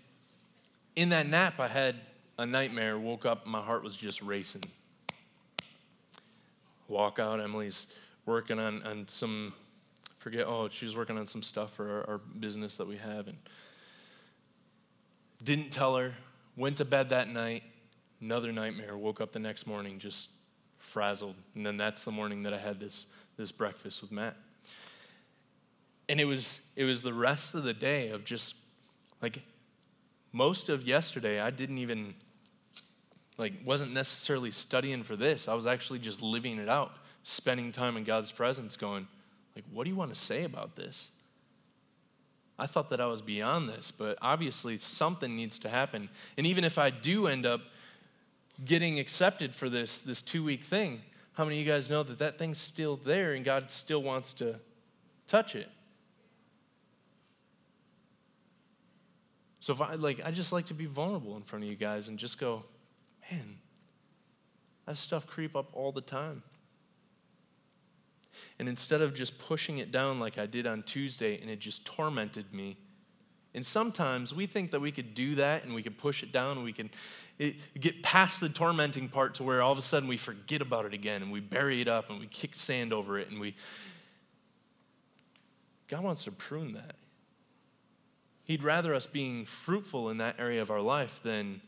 in 0.94 1.08
that 1.08 1.26
nap, 1.26 1.58
I 1.58 1.68
had 1.68 1.96
a 2.38 2.44
nightmare. 2.44 2.98
Woke 2.98 3.24
up, 3.24 3.46
my 3.46 3.60
heart 3.60 3.82
was 3.82 3.96
just 3.96 4.20
racing. 4.22 4.64
Walk 6.88 7.18
out, 7.18 7.40
Emily's 7.40 7.86
working 8.26 8.58
on, 8.58 8.82
on 8.82 9.08
some, 9.08 9.52
forget, 10.18 10.46
oh, 10.46 10.68
she's 10.70 10.94
working 10.94 11.16
on 11.18 11.26
some 11.26 11.42
stuff 11.42 11.72
for 11.72 11.88
our, 11.88 12.10
our 12.10 12.18
business 12.18 12.76
that 12.76 12.86
we 12.86 12.96
have. 12.98 13.28
And 13.28 13.36
didn't 15.42 15.70
tell 15.70 15.96
her 15.96 16.14
Went 16.56 16.78
to 16.78 16.86
bed 16.86 17.10
that 17.10 17.28
night, 17.28 17.64
another 18.20 18.50
nightmare. 18.50 18.96
Woke 18.96 19.20
up 19.20 19.32
the 19.32 19.38
next 19.38 19.66
morning 19.66 19.98
just 19.98 20.30
frazzled. 20.86 21.34
And 21.54 21.66
then 21.66 21.76
that's 21.76 22.02
the 22.04 22.10
morning 22.10 22.44
that 22.44 22.54
I 22.54 22.58
had 22.58 22.80
this, 22.80 23.06
this 23.36 23.52
breakfast 23.52 24.00
with 24.00 24.12
Matt. 24.12 24.36
And 26.08 26.20
it 26.20 26.24
was, 26.24 26.66
it 26.76 26.84
was 26.84 27.02
the 27.02 27.12
rest 27.12 27.54
of 27.54 27.64
the 27.64 27.74
day 27.74 28.10
of 28.10 28.24
just 28.24 28.54
like 29.20 29.42
most 30.32 30.68
of 30.68 30.86
yesterday, 30.86 31.40
I 31.40 31.50
didn't 31.50 31.78
even, 31.78 32.14
like, 33.38 33.54
wasn't 33.64 33.92
necessarily 33.92 34.50
studying 34.50 35.02
for 35.02 35.16
this. 35.16 35.48
I 35.48 35.54
was 35.54 35.66
actually 35.66 35.98
just 35.98 36.22
living 36.22 36.58
it 36.58 36.68
out, 36.68 36.92
spending 37.22 37.72
time 37.72 37.96
in 37.96 38.04
God's 38.04 38.30
presence, 38.30 38.76
going, 38.76 39.06
like, 39.54 39.64
what 39.72 39.84
do 39.84 39.90
you 39.90 39.96
want 39.96 40.14
to 40.14 40.20
say 40.20 40.44
about 40.44 40.76
this? 40.76 41.10
I 42.58 42.66
thought 42.66 42.90
that 42.90 43.00
I 43.00 43.06
was 43.06 43.22
beyond 43.22 43.68
this, 43.68 43.90
but 43.90 44.18
obviously 44.20 44.78
something 44.78 45.34
needs 45.34 45.58
to 45.60 45.68
happen. 45.68 46.08
And 46.36 46.46
even 46.46 46.64
if 46.64 46.78
I 46.78 46.90
do 46.90 47.26
end 47.26 47.46
up 47.46 47.62
getting 48.64 48.98
accepted 48.98 49.54
for 49.54 49.68
this, 49.68 50.00
this 50.00 50.22
two 50.22 50.44
week 50.44 50.64
thing, 50.64 51.02
how 51.34 51.44
many 51.44 51.60
of 51.60 51.66
you 51.66 51.70
guys 51.70 51.90
know 51.90 52.02
that 52.02 52.18
that 52.18 52.38
thing's 52.38 52.58
still 52.58 52.96
there 52.96 53.34
and 53.34 53.44
God 53.44 53.70
still 53.70 54.02
wants 54.02 54.32
to 54.34 54.58
touch 55.26 55.54
it? 55.54 55.68
So 59.60 59.72
if 59.72 59.80
I 59.80 59.94
like, 59.94 60.20
I 60.24 60.30
just 60.30 60.52
like 60.52 60.66
to 60.66 60.74
be 60.74 60.86
vulnerable 60.86 61.36
in 61.36 61.42
front 61.42 61.64
of 61.64 61.70
you 61.70 61.76
guys 61.76 62.08
and 62.08 62.18
just 62.18 62.38
go, 62.38 62.62
man, 63.30 63.58
that 64.86 64.96
stuff 64.96 65.26
creep 65.26 65.56
up 65.56 65.70
all 65.72 65.92
the 65.92 66.00
time. 66.00 66.42
And 68.58 68.68
instead 68.68 69.02
of 69.02 69.14
just 69.14 69.38
pushing 69.38 69.78
it 69.78 69.90
down 69.90 70.20
like 70.20 70.38
I 70.38 70.46
did 70.46 70.66
on 70.66 70.82
Tuesday 70.84 71.40
and 71.40 71.50
it 71.50 71.58
just 71.58 71.84
tormented 71.84 72.54
me, 72.54 72.78
and 73.56 73.64
sometimes 73.64 74.34
we 74.34 74.44
think 74.44 74.72
that 74.72 74.80
we 74.80 74.92
could 74.92 75.14
do 75.14 75.36
that 75.36 75.64
and 75.64 75.74
we 75.74 75.82
could 75.82 75.96
push 75.96 76.22
it 76.22 76.30
down 76.30 76.58
and 76.58 76.64
we 76.64 76.74
can 76.74 76.90
get 77.80 78.02
past 78.02 78.38
the 78.38 78.50
tormenting 78.50 79.08
part 79.08 79.36
to 79.36 79.44
where 79.44 79.62
all 79.62 79.72
of 79.72 79.78
a 79.78 79.82
sudden 79.82 80.10
we 80.10 80.18
forget 80.18 80.60
about 80.60 80.84
it 80.84 80.92
again 80.92 81.22
and 81.22 81.32
we 81.32 81.40
bury 81.40 81.80
it 81.80 81.88
up 81.88 82.10
and 82.10 82.20
we 82.20 82.26
kick 82.26 82.54
sand 82.54 82.92
over 82.92 83.18
it 83.18 83.30
and 83.30 83.40
we. 83.40 83.56
God 85.88 86.04
wants 86.04 86.24
to 86.24 86.32
prune 86.32 86.74
that. 86.74 86.96
He'd 88.44 88.62
rather 88.62 88.94
us 88.94 89.06
being 89.06 89.46
fruitful 89.46 90.10
in 90.10 90.18
that 90.18 90.36
area 90.38 90.60
of 90.60 90.70
our 90.70 90.82
life 90.82 91.20
than 91.22 91.62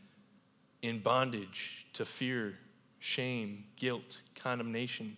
in 0.83 0.99
bondage 0.99 1.87
to 1.95 2.05
fear, 2.05 2.59
shame, 2.99 3.65
guilt, 3.77 4.19
condemnation. 4.39 5.17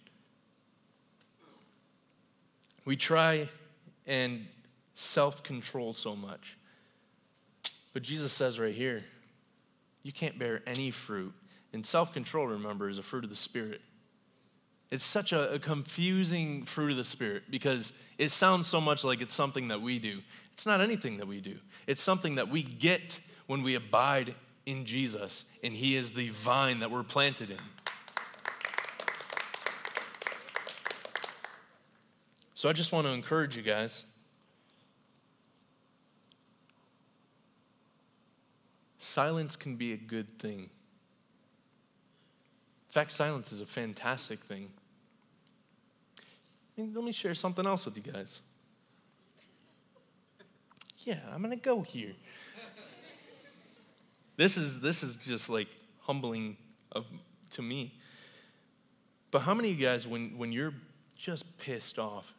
We 2.85 2.95
try 2.95 3.49
and 4.07 4.47
self 4.95 5.43
control 5.43 5.93
so 5.95 6.15
much. 6.15 6.57
But 7.93 8.03
Jesus 8.03 8.33
says 8.33 8.59
right 8.59 8.75
here, 8.75 9.05
you 10.03 10.13
can't 10.13 10.39
bear 10.39 10.63
any 10.67 10.91
fruit. 10.91 11.33
And 11.73 11.85
self 11.85 12.13
control, 12.13 12.47
remember, 12.47 12.89
is 12.89 12.99
a 12.99 13.03
fruit 13.03 13.25
of 13.25 13.31
the 13.31 13.37
Spirit. 13.37 13.81
It's 14.91 15.05
such 15.05 15.33
a, 15.33 15.53
a, 15.53 15.59
confusing 15.59 16.65
fruit 16.65 16.91
of 16.91 16.97
the 16.97 17.05
Spirit 17.05 17.45
because 17.49 17.97
it 18.19 18.31
sounds 18.31 18.67
so 18.67 18.81
much 18.81 19.05
like 19.05 19.21
it's 19.21 19.35
something 19.35 19.69
that 19.69 19.81
we 19.81 20.01
do. 20.01 20.21
It's 20.53 20.67
not 20.67 20.81
anything 20.81 21.19
that 21.19 21.27
we 21.27 21.41
do, 21.41 21.57
it's 21.87 22.03
something 22.03 22.35
that 22.37 22.49
we 22.49 22.63
get 22.63 23.21
when 23.47 23.63
we 23.63 23.77
abide 23.77 24.35
in 24.67 24.85
Jesus, 24.85 25.45
and 25.63 25.73
He 25.73 25.97
is 25.97 26.13
the 26.13 26.31
vine 26.31 26.81
that 26.81 26.91
we're 26.91 27.03
planted 27.05 27.51
in. 27.51 27.57
So 32.55 32.69
I 32.69 32.73
just 32.73 32.93
want 32.93 33.07
to 33.07 33.13
encourage 33.13 33.57
you 33.57 33.63
guys. 33.63 34.05
Silence 39.21 39.55
can 39.55 39.77
be 39.77 39.93
a 39.93 39.99
good 39.99 40.39
thing. 40.39 40.61
In 40.61 40.71
fact, 42.89 43.13
silence 43.13 43.53
is 43.53 43.61
a 43.61 43.67
fantastic 43.67 44.39
thing. 44.39 44.71
Let 46.79 47.05
me 47.05 47.13
share 47.13 47.35
something 47.35 47.67
else 47.67 47.85
with 47.85 47.99
you 47.99 48.13
guys. 48.15 48.41
Yeah, 51.01 51.19
I'm 51.35 51.43
going 51.43 51.51
to 51.51 51.63
go 51.63 51.83
here. 51.83 52.15
this 54.39 54.57
is 54.57 54.81
this 54.81 55.03
is 55.03 55.17
just 55.17 55.51
like 55.51 55.69
humbling 56.01 56.57
of 56.93 57.05
to 57.51 57.61
me. 57.61 57.93
But 59.31 59.41
how 59.41 59.53
many 59.53 59.71
of 59.71 59.79
you 59.79 59.85
guys 59.85 60.07
when 60.07 60.39
when 60.39 60.51
you're 60.51 60.73
just 61.15 61.59
pissed 61.59 61.99
off 61.99 62.33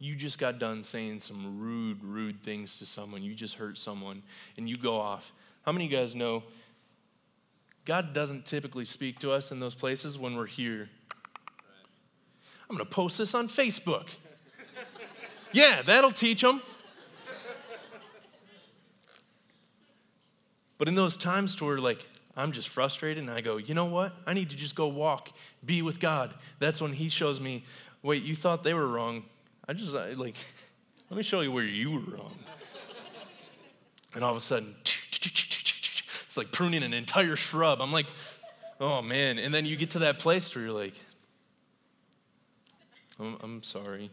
you 0.00 0.16
just 0.16 0.38
got 0.38 0.58
done 0.58 0.82
saying 0.82 1.20
some 1.20 1.60
rude, 1.60 2.02
rude 2.02 2.42
things 2.42 2.78
to 2.78 2.86
someone, 2.86 3.22
you 3.22 3.34
just 3.34 3.56
hurt 3.56 3.76
someone, 3.76 4.22
and 4.56 4.66
you 4.68 4.74
go 4.74 4.98
off. 4.98 5.32
How 5.62 5.72
many 5.72 5.84
of 5.86 5.90
you 5.90 5.96
guys 5.96 6.14
know 6.14 6.42
God 7.84 8.12
doesn't 8.12 8.46
typically 8.46 8.84
speak 8.84 9.18
to 9.20 9.32
us 9.32 9.52
in 9.52 9.60
those 9.60 9.74
places 9.74 10.18
when 10.18 10.36
we're 10.36 10.46
here? 10.46 10.88
I'm 12.68 12.76
going 12.76 12.86
to 12.86 12.90
post 12.90 13.18
this 13.18 13.34
on 13.34 13.48
Facebook. 13.48 14.06
yeah, 15.52 15.82
that'll 15.82 16.12
teach 16.12 16.42
them. 16.42 16.62
But 20.78 20.88
in 20.88 20.94
those 20.94 21.16
times 21.18 21.56
to 21.56 21.66
where, 21.66 21.78
like, 21.78 22.06
I'm 22.36 22.52
just 22.52 22.70
frustrated 22.70 23.22
and 23.22 23.30
I 23.30 23.42
go, 23.42 23.58
you 23.58 23.74
know 23.74 23.84
what? 23.84 24.14
I 24.26 24.32
need 24.32 24.48
to 24.50 24.56
just 24.56 24.74
go 24.74 24.86
walk, 24.88 25.30
be 25.62 25.82
with 25.82 26.00
God. 26.00 26.32
That's 26.58 26.80
when 26.80 26.92
He 26.92 27.10
shows 27.10 27.38
me, 27.38 27.64
wait, 28.02 28.22
you 28.22 28.34
thought 28.34 28.62
they 28.62 28.72
were 28.72 28.86
wrong. 28.86 29.24
I 29.68 29.74
just, 29.74 29.94
I, 29.94 30.12
like, 30.12 30.36
let 31.10 31.18
me 31.18 31.22
show 31.22 31.40
you 31.40 31.52
where 31.52 31.64
you 31.64 31.90
were 31.90 32.16
wrong. 32.16 32.34
And 34.14 34.24
all 34.24 34.30
of 34.30 34.36
a 34.36 34.40
sudden, 34.40 34.74
it's 36.30 36.36
like 36.36 36.52
pruning 36.52 36.84
an 36.84 36.94
entire 36.94 37.34
shrub. 37.34 37.82
I'm 37.82 37.90
like, 37.90 38.06
oh 38.80 39.02
man. 39.02 39.40
And 39.40 39.52
then 39.52 39.66
you 39.66 39.74
get 39.74 39.90
to 39.90 39.98
that 39.98 40.20
place 40.20 40.54
where 40.54 40.64
you're 40.64 40.72
like, 40.72 40.94
I'm, 43.18 43.36
I'm 43.42 43.62
sorry. 43.64 44.12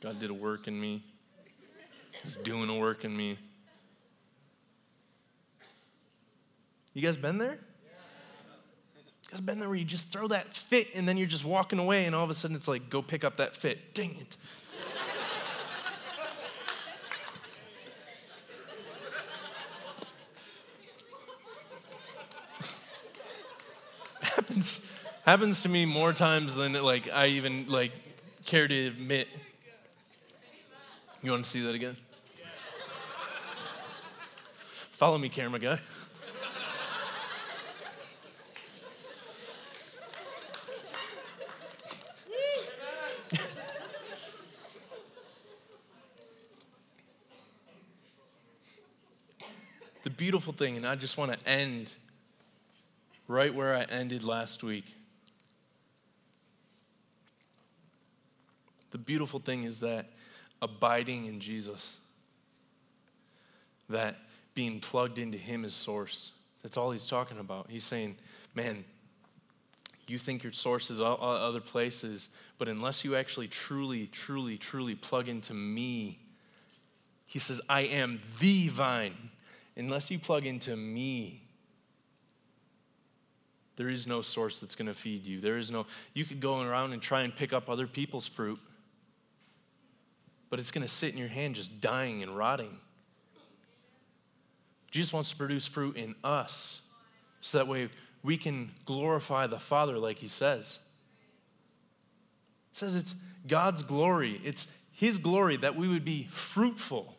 God 0.00 0.20
did 0.20 0.30
a 0.30 0.34
work 0.34 0.68
in 0.68 0.80
me, 0.80 1.02
He's 2.22 2.36
doing 2.36 2.70
a 2.70 2.78
work 2.78 3.04
in 3.04 3.16
me. 3.16 3.38
You 6.92 7.02
guys 7.02 7.16
been 7.16 7.38
there? 7.38 7.58
You 9.24 9.30
guys 9.32 9.40
been 9.40 9.58
there 9.58 9.68
where 9.68 9.76
you 9.76 9.84
just 9.84 10.12
throw 10.12 10.28
that 10.28 10.54
fit 10.54 10.94
and 10.94 11.08
then 11.08 11.16
you're 11.16 11.26
just 11.26 11.44
walking 11.44 11.80
away 11.80 12.04
and 12.04 12.14
all 12.14 12.22
of 12.22 12.30
a 12.30 12.34
sudden 12.34 12.54
it's 12.54 12.68
like, 12.68 12.88
go 12.88 13.02
pick 13.02 13.24
up 13.24 13.38
that 13.38 13.56
fit. 13.56 13.94
Dang 13.94 14.14
it. 14.20 14.36
Happens 25.24 25.62
to 25.62 25.68
me 25.68 25.86
more 25.86 26.12
times 26.12 26.54
than 26.54 26.74
like 26.74 27.10
I 27.12 27.28
even 27.28 27.66
like 27.66 27.92
care 28.44 28.68
to 28.68 28.86
admit. 28.86 29.28
You 31.22 31.30
want 31.30 31.44
to 31.44 31.50
see 31.50 31.64
that 31.64 31.74
again? 31.74 31.96
Follow 34.92 35.18
me, 35.18 35.28
camera 35.28 35.58
guy. 35.58 35.80
The 50.02 50.10
beautiful 50.10 50.52
thing, 50.52 50.76
and 50.76 50.86
I 50.86 50.96
just 50.96 51.16
want 51.16 51.32
to 51.32 51.48
end 51.48 51.90
right 53.26 53.54
where 53.54 53.74
I 53.74 53.84
ended 53.84 54.22
last 54.22 54.62
week. 54.62 54.94
Beautiful 59.04 59.40
thing 59.40 59.64
is 59.64 59.80
that 59.80 60.10
abiding 60.62 61.26
in 61.26 61.40
Jesus, 61.40 61.98
that 63.88 64.16
being 64.54 64.80
plugged 64.80 65.18
into 65.18 65.38
Him 65.38 65.64
as 65.64 65.74
source, 65.74 66.32
that's 66.62 66.76
all 66.76 66.90
He's 66.90 67.06
talking 67.06 67.38
about. 67.38 67.66
He's 67.68 67.84
saying, 67.84 68.16
man, 68.54 68.84
you 70.06 70.18
think 70.18 70.42
your 70.42 70.52
source 70.52 70.90
is 70.90 71.00
other 71.00 71.60
places, 71.60 72.28
but 72.58 72.68
unless 72.68 73.04
you 73.04 73.16
actually 73.16 73.48
truly, 73.48 74.06
truly, 74.06 74.56
truly 74.56 74.94
plug 74.94 75.28
into 75.28 75.54
me, 75.54 76.18
He 77.26 77.38
says, 77.38 77.60
I 77.68 77.82
am 77.82 78.20
the 78.40 78.68
vine 78.68 79.30
unless 79.76 80.10
you 80.10 80.18
plug 80.18 80.46
into 80.46 80.76
me, 80.76 81.42
there 83.76 83.88
is 83.88 84.06
no 84.06 84.22
source 84.22 84.60
that's 84.60 84.76
going 84.76 84.86
to 84.86 84.94
feed 84.94 85.24
you. 85.24 85.40
There 85.40 85.58
is 85.58 85.70
no, 85.70 85.86
you 86.12 86.24
could 86.24 86.40
go 86.40 86.60
around 86.60 86.92
and 86.92 87.02
try 87.02 87.22
and 87.22 87.34
pick 87.34 87.52
up 87.52 87.68
other 87.68 87.86
people's 87.86 88.28
fruit, 88.28 88.60
but 90.54 90.60
it's 90.60 90.70
going 90.70 90.86
to 90.86 90.88
sit 90.88 91.12
in 91.12 91.18
your 91.18 91.26
hand 91.26 91.56
just 91.56 91.80
dying 91.80 92.22
and 92.22 92.38
rotting. 92.38 92.78
Jesus 94.92 95.12
wants 95.12 95.30
to 95.30 95.36
produce 95.36 95.66
fruit 95.66 95.96
in 95.96 96.14
us 96.22 96.80
so 97.40 97.58
that 97.58 97.66
way 97.66 97.88
we 98.22 98.36
can 98.36 98.70
glorify 98.84 99.48
the 99.48 99.58
Father 99.58 99.98
like 99.98 100.18
he 100.18 100.28
says. 100.28 100.78
Says 102.70 102.94
it's 102.94 103.16
God's 103.48 103.82
glory, 103.82 104.40
it's 104.44 104.72
his 104.92 105.18
glory 105.18 105.56
that 105.56 105.74
we 105.74 105.88
would 105.88 106.04
be 106.04 106.28
fruitful. 106.30 107.16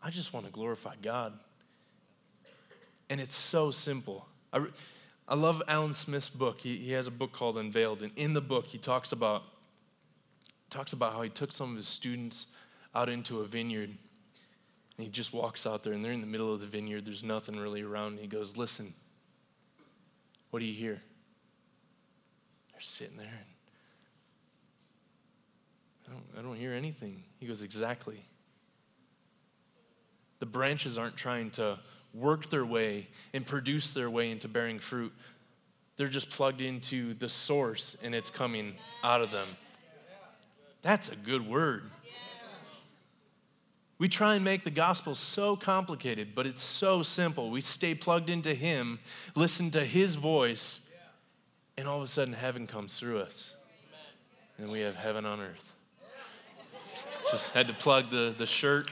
I 0.00 0.10
just 0.10 0.32
want 0.32 0.46
to 0.46 0.52
glorify 0.52 0.94
God. 1.02 1.32
And 3.10 3.20
it's 3.20 3.34
so 3.34 3.72
simple. 3.72 4.28
I, 4.52 4.64
I 5.26 5.34
love 5.34 5.60
Alan 5.66 5.94
Smith's 5.94 6.30
book. 6.30 6.60
He, 6.60 6.76
he 6.76 6.92
has 6.92 7.08
a 7.08 7.10
book 7.10 7.32
called 7.32 7.58
Unveiled. 7.58 8.04
And 8.04 8.12
in 8.14 8.32
the 8.32 8.40
book, 8.40 8.66
he 8.66 8.78
talks 8.78 9.10
about, 9.10 9.42
talks 10.74 10.92
about 10.92 11.12
how 11.12 11.22
he 11.22 11.30
took 11.30 11.52
some 11.52 11.70
of 11.70 11.76
his 11.76 11.86
students 11.86 12.48
out 12.94 13.08
into 13.08 13.40
a 13.40 13.44
vineyard. 13.44 13.90
And 13.90 15.04
he 15.04 15.08
just 15.08 15.32
walks 15.32 15.66
out 15.66 15.84
there, 15.84 15.92
and 15.92 16.04
they're 16.04 16.12
in 16.12 16.20
the 16.20 16.26
middle 16.26 16.52
of 16.52 16.60
the 16.60 16.66
vineyard. 16.66 17.04
There's 17.04 17.22
nothing 17.22 17.56
really 17.56 17.82
around. 17.82 18.12
And 18.14 18.18
he 18.20 18.26
goes, 18.26 18.56
Listen, 18.56 18.92
what 20.50 20.58
do 20.58 20.66
you 20.66 20.74
hear? 20.74 21.00
They're 22.72 22.80
sitting 22.80 23.16
there. 23.16 23.40
And 26.06 26.08
I 26.08 26.10
don't, 26.12 26.24
I 26.38 26.42
don't 26.42 26.56
hear 26.56 26.72
anything. 26.72 27.22
He 27.38 27.46
goes, 27.46 27.62
Exactly. 27.62 28.20
The 30.40 30.46
branches 30.46 30.98
aren't 30.98 31.16
trying 31.16 31.50
to 31.52 31.78
work 32.12 32.50
their 32.50 32.66
way 32.66 33.08
and 33.32 33.46
produce 33.46 33.90
their 33.90 34.10
way 34.10 34.30
into 34.30 34.48
bearing 34.48 34.80
fruit. 34.80 35.12
They're 35.96 36.08
just 36.08 36.30
plugged 36.30 36.60
into 36.60 37.14
the 37.14 37.28
source 37.28 37.96
and 38.02 38.14
it's 38.14 38.30
coming 38.30 38.74
out 39.04 39.20
of 39.20 39.30
them. 39.30 39.48
That's 40.84 41.08
a 41.08 41.16
good 41.16 41.48
word. 41.48 41.90
We 43.96 44.06
try 44.06 44.34
and 44.34 44.44
make 44.44 44.64
the 44.64 44.70
gospel 44.70 45.14
so 45.14 45.56
complicated, 45.56 46.34
but 46.34 46.46
it's 46.46 46.62
so 46.62 47.00
simple. 47.02 47.50
We 47.50 47.62
stay 47.62 47.94
plugged 47.94 48.28
into 48.28 48.52
Him, 48.52 48.98
listen 49.34 49.70
to 49.70 49.82
His 49.82 50.16
voice, 50.16 50.86
and 51.78 51.88
all 51.88 51.96
of 51.96 52.02
a 52.02 52.06
sudden 52.06 52.34
heaven 52.34 52.66
comes 52.66 52.98
through 52.98 53.20
us. 53.20 53.54
And 54.58 54.70
we 54.70 54.80
have 54.80 54.94
heaven 54.94 55.24
on 55.24 55.40
earth. 55.40 55.72
Just 57.30 57.54
had 57.54 57.66
to 57.68 57.72
plug 57.72 58.10
the, 58.10 58.34
the 58.36 58.46
shirt. 58.46 58.90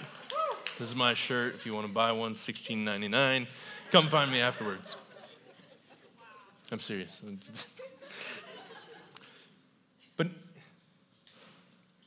This 0.79 0.89
is 0.89 0.97
my 0.97 1.13
shirt. 1.13 1.55
If 1.55 1.67
you 1.67 1.75
want 1.75 1.89
to 1.89 1.93
buy 1.93 2.13
one, 2.13 2.33
$16.99. 2.33 3.47
Come 3.91 4.07
find 4.07 4.33
me 4.33 4.41
afterwards. 4.41 4.97
I'm 6.73 6.81
serious. 6.81 7.21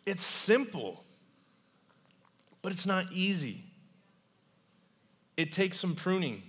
it's 0.06 0.24
simple, 0.24 1.04
but 2.62 2.72
it's 2.72 2.86
not 2.86 3.12
easy. 3.12 3.64
It 5.38 5.52
takes 5.52 5.78
some 5.78 5.96
pruning. 5.96 6.44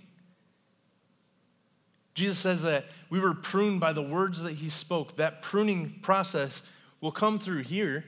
Jesus 2.13 2.37
says 2.37 2.63
that 2.63 2.85
we 3.09 3.19
were 3.19 3.33
pruned 3.33 3.79
by 3.79 3.93
the 3.93 4.01
words 4.01 4.41
that 4.41 4.53
he 4.53 4.69
spoke. 4.69 5.17
That 5.17 5.41
pruning 5.41 5.99
process 6.01 6.71
will 7.01 7.11
come 7.11 7.37
through 7.37 7.63
here 7.63 8.05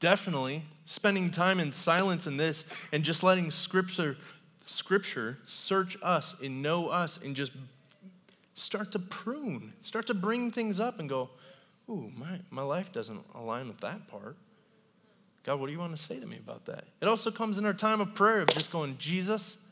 definitely 0.00 0.62
spending 0.84 1.30
time 1.30 1.58
in 1.58 1.72
silence 1.72 2.26
in 2.26 2.36
this 2.36 2.68
and 2.92 3.02
just 3.02 3.22
letting 3.22 3.50
scripture 3.50 4.16
scripture 4.66 5.38
search 5.46 5.96
us 6.02 6.40
and 6.42 6.62
know 6.62 6.88
us 6.88 7.22
and 7.22 7.34
just 7.34 7.52
start 8.54 8.92
to 8.92 8.98
prune 8.98 9.72
start 9.80 10.06
to 10.06 10.12
bring 10.12 10.50
things 10.50 10.78
up 10.78 11.00
and 11.00 11.08
go 11.08 11.30
ooh 11.88 12.10
my, 12.16 12.38
my 12.50 12.60
life 12.62 12.92
doesn't 12.92 13.24
align 13.34 13.66
with 13.66 13.80
that 13.80 14.06
part 14.08 14.36
god 15.44 15.60
what 15.60 15.66
do 15.66 15.72
you 15.72 15.78
want 15.78 15.96
to 15.96 16.02
say 16.02 16.18
to 16.18 16.26
me 16.26 16.36
about 16.36 16.64
that 16.64 16.84
it 17.00 17.06
also 17.06 17.30
comes 17.30 17.58
in 17.58 17.64
our 17.64 17.72
time 17.72 18.00
of 18.00 18.14
prayer 18.14 18.40
of 18.40 18.48
just 18.48 18.72
going 18.72 18.96
jesus 18.98 19.64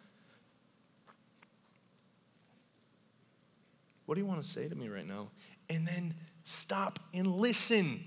what 4.07 4.15
do 4.15 4.21
you 4.21 4.27
want 4.27 4.43
to 4.43 4.49
say 4.49 4.69
to 4.69 4.75
me 4.75 4.89
right 4.89 5.07
now 5.07 5.29
and 5.69 5.87
then 5.87 6.15
stop 6.45 6.99
and 7.13 7.27
listen 7.27 8.05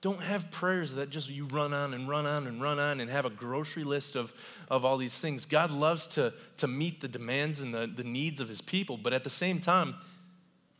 don't 0.00 0.22
have 0.22 0.50
prayers 0.50 0.94
that 0.94 1.10
just 1.10 1.28
you 1.28 1.46
run 1.46 1.74
on 1.74 1.92
and 1.92 2.08
run 2.08 2.24
on 2.24 2.46
and 2.46 2.62
run 2.62 2.78
on 2.78 3.00
and 3.00 3.10
have 3.10 3.26
a 3.26 3.30
grocery 3.30 3.84
list 3.84 4.16
of, 4.16 4.32
of 4.70 4.84
all 4.84 4.96
these 4.96 5.20
things. 5.20 5.44
God 5.44 5.70
loves 5.70 6.06
to, 6.08 6.32
to 6.56 6.66
meet 6.66 7.02
the 7.02 7.08
demands 7.08 7.60
and 7.60 7.74
the, 7.74 7.86
the 7.86 8.04
needs 8.04 8.40
of 8.40 8.48
his 8.48 8.62
people, 8.62 8.96
but 8.96 9.12
at 9.12 9.24
the 9.24 9.30
same 9.30 9.60
time, 9.60 9.96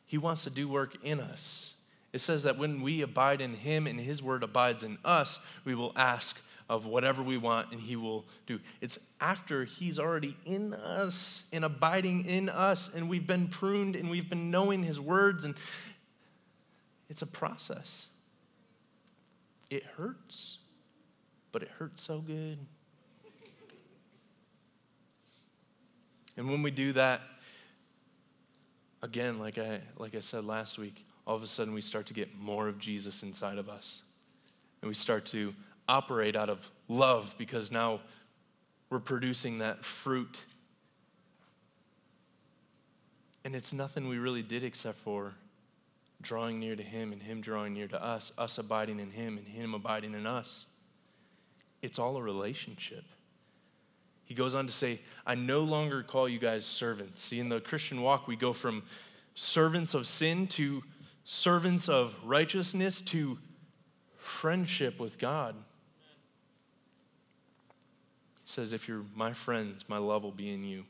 he 0.07 0.17
wants 0.17 0.45
to 0.45 0.51
do 0.51 0.69
work 0.69 0.97
in 1.03 1.21
us. 1.21 1.75
It 2.13 2.21
says 2.21 2.43
that 2.43 2.59
when 2.59 2.83
we 2.83 3.03
abide 3.03 3.41
in 3.41 3.55
him 3.55 3.87
and 3.87 4.01
his 4.01 4.23
word 4.23 4.43
abides 4.43 4.83
in 4.83 4.99
us, 5.05 5.39
we 5.65 5.75
will 5.75 5.93
ask 5.95 6.43
of 6.69 6.87
whatever 6.87 7.23
we 7.23 7.37
want 7.37 7.73
and 7.73 7.81
he 7.81 7.97
will 7.97 8.25
do. 8.47 8.61
It's 8.81 8.99
after 9.21 9.65
he's 9.65 9.99
already 9.99 10.37
in 10.45 10.73
us 10.73 11.49
and 11.53 11.65
abiding 11.65 12.27
in 12.27 12.49
us 12.49 12.95
and 12.95 13.09
we've 13.09 13.27
been 13.27 13.49
pruned 13.49 13.97
and 13.97 14.09
we've 14.09 14.29
been 14.31 14.51
knowing 14.51 14.83
his 14.83 15.01
words 15.01 15.45
and 15.45 15.55
it's 17.09 17.23
a 17.23 17.27
process. 17.27 18.07
It 19.69 19.85
hurts, 19.97 20.59
but 21.51 21.63
it 21.63 21.69
hurts 21.77 22.03
so 22.03 22.21
good. 22.21 22.59
And 26.37 26.49
when 26.49 26.63
we 26.63 26.71
do 26.71 26.93
that, 26.93 27.21
again, 29.03 29.39
like 29.39 29.59
I, 29.59 29.81
like 29.99 30.15
I 30.15 30.21
said 30.21 30.45
last 30.45 30.79
week, 30.79 31.05
all 31.27 31.37
of 31.37 31.43
a 31.43 31.47
sudden 31.47 31.75
we 31.75 31.81
start 31.81 32.07
to 32.07 32.15
get 32.15 32.39
more 32.39 32.69
of 32.69 32.79
Jesus 32.79 33.23
inside 33.23 33.59
of 33.59 33.69
us. 33.69 34.03
And 34.83 34.89
we 34.89 34.95
start 34.95 35.27
to 35.27 35.55
operate 35.89 36.37
out 36.37 36.49
of 36.49 36.71
love 36.89 37.35
because 37.39 37.71
now 37.71 38.01
we're 38.89 38.99
producing 38.99 39.59
that 39.59 39.85
fruit. 39.85 40.45
And 43.45 43.55
it's 43.55 43.73
nothing 43.73 44.09
we 44.09 44.19
really 44.19 44.43
did 44.43 44.65
except 44.65 44.99
for 44.99 45.35
drawing 46.23 46.61
near 46.61 46.77
to 46.77 46.83
Him 46.83 47.13
and 47.13 47.23
Him 47.23 47.41
drawing 47.41 47.73
near 47.73 47.89
to 47.89 48.03
us, 48.03 48.33
us 48.37 48.59
abiding 48.59 49.01
in 49.01 49.11
Him 49.11 49.39
and 49.39 49.47
Him 49.47 49.75
abiding 49.75 50.15
in 50.15 50.27
us. 50.27 50.67
It's 51.83 51.99
all 51.99 52.17
a 52.17 52.23
relationship. 52.23 53.05
He 54.25 54.35
goes 54.35 54.55
on 54.55 54.67
to 54.67 54.73
say, 54.73 55.01
I 55.27 55.35
no 55.35 55.61
longer 55.61 56.03
call 56.03 56.29
you 56.29 56.39
guys 56.39 56.65
servants. 56.65 57.21
See, 57.23 57.41
in 57.41 57.49
the 57.49 57.61
Christian 57.61 58.03
walk, 58.03 58.29
we 58.29 58.37
go 58.37 58.53
from 58.53 58.83
servants 59.35 59.95
of 59.95 60.07
sin 60.07 60.47
to 60.49 60.83
servants 61.31 61.89
of 61.89 62.13
righteousness 62.25 63.01
to 63.01 63.39
friendship 64.19 64.99
with 64.99 65.17
God. 65.17 65.55
He 68.45 68.51
says, 68.51 68.73
If 68.73 68.89
you're 68.89 69.05
my 69.15 69.33
friends, 69.33 69.85
my 69.87 69.99
love 69.99 70.25
will 70.25 70.33
be 70.33 70.53
in 70.53 70.65
you. 70.65 70.85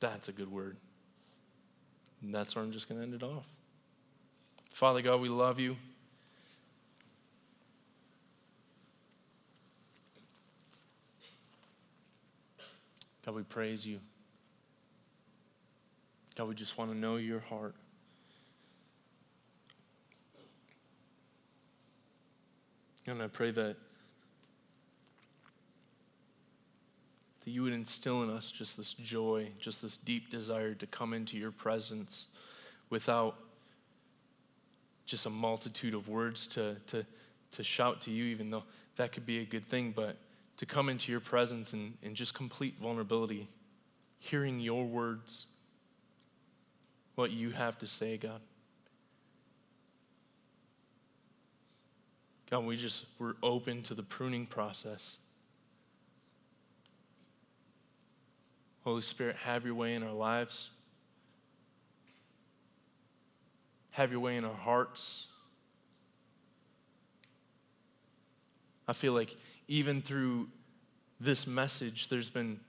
That's 0.00 0.26
a 0.26 0.32
good 0.32 0.50
word. 0.50 0.76
And 2.20 2.34
that's 2.34 2.56
where 2.56 2.64
I'm 2.64 2.72
just 2.72 2.88
going 2.88 3.00
to 3.00 3.04
end 3.04 3.14
it 3.14 3.22
off. 3.22 3.46
Father 4.72 5.00
God, 5.00 5.20
we 5.20 5.28
love 5.28 5.60
you. 5.60 5.76
God, 13.24 13.36
we 13.36 13.44
praise 13.44 13.86
you. 13.86 14.00
We 16.46 16.54
just 16.54 16.78
want 16.78 16.90
to 16.90 16.96
know 16.96 17.16
your 17.16 17.40
heart. 17.40 17.74
And 23.06 23.22
I 23.22 23.26
pray 23.26 23.50
that 23.50 23.76
that 27.44 27.50
you 27.50 27.62
would 27.62 27.72
instill 27.72 28.22
in 28.22 28.30
us 28.30 28.50
just 28.50 28.76
this 28.76 28.92
joy, 28.92 29.48
just 29.58 29.82
this 29.82 29.96
deep 29.96 30.30
desire 30.30 30.74
to 30.74 30.86
come 30.86 31.14
into 31.14 31.38
your 31.38 31.50
presence 31.50 32.26
without 32.90 33.36
just 35.06 35.26
a 35.26 35.30
multitude 35.30 35.94
of 35.94 36.08
words 36.08 36.46
to, 36.46 36.76
to, 36.86 37.04
to 37.52 37.64
shout 37.64 38.02
to 38.02 38.10
you, 38.10 38.24
even 38.24 38.50
though 38.50 38.62
that 38.96 39.12
could 39.12 39.26
be 39.26 39.38
a 39.38 39.44
good 39.44 39.64
thing, 39.64 39.92
but 39.94 40.16
to 40.58 40.66
come 40.66 40.88
into 40.88 41.10
your 41.10 41.20
presence 41.20 41.72
and, 41.72 41.94
and 42.02 42.14
just 42.14 42.34
complete 42.34 42.76
vulnerability, 42.80 43.48
hearing 44.18 44.60
your 44.60 44.84
words, 44.84 45.46
what 47.20 47.30
you 47.30 47.50
have 47.50 47.78
to 47.78 47.86
say, 47.86 48.16
God. 48.16 48.40
God, 52.50 52.64
we 52.64 52.76
just, 52.76 53.04
we're 53.18 53.34
open 53.42 53.82
to 53.82 53.94
the 53.94 54.02
pruning 54.02 54.46
process. 54.46 55.18
Holy 58.84 59.02
Spirit, 59.02 59.36
have 59.44 59.66
your 59.66 59.74
way 59.74 59.94
in 59.94 60.02
our 60.02 60.14
lives. 60.14 60.70
Have 63.90 64.10
your 64.10 64.20
way 64.20 64.38
in 64.38 64.44
our 64.46 64.54
hearts. 64.54 65.26
I 68.88 68.94
feel 68.94 69.12
like 69.12 69.36
even 69.68 70.00
through 70.00 70.48
this 71.20 71.46
message, 71.46 72.08
there's 72.08 72.30
been 72.30 72.60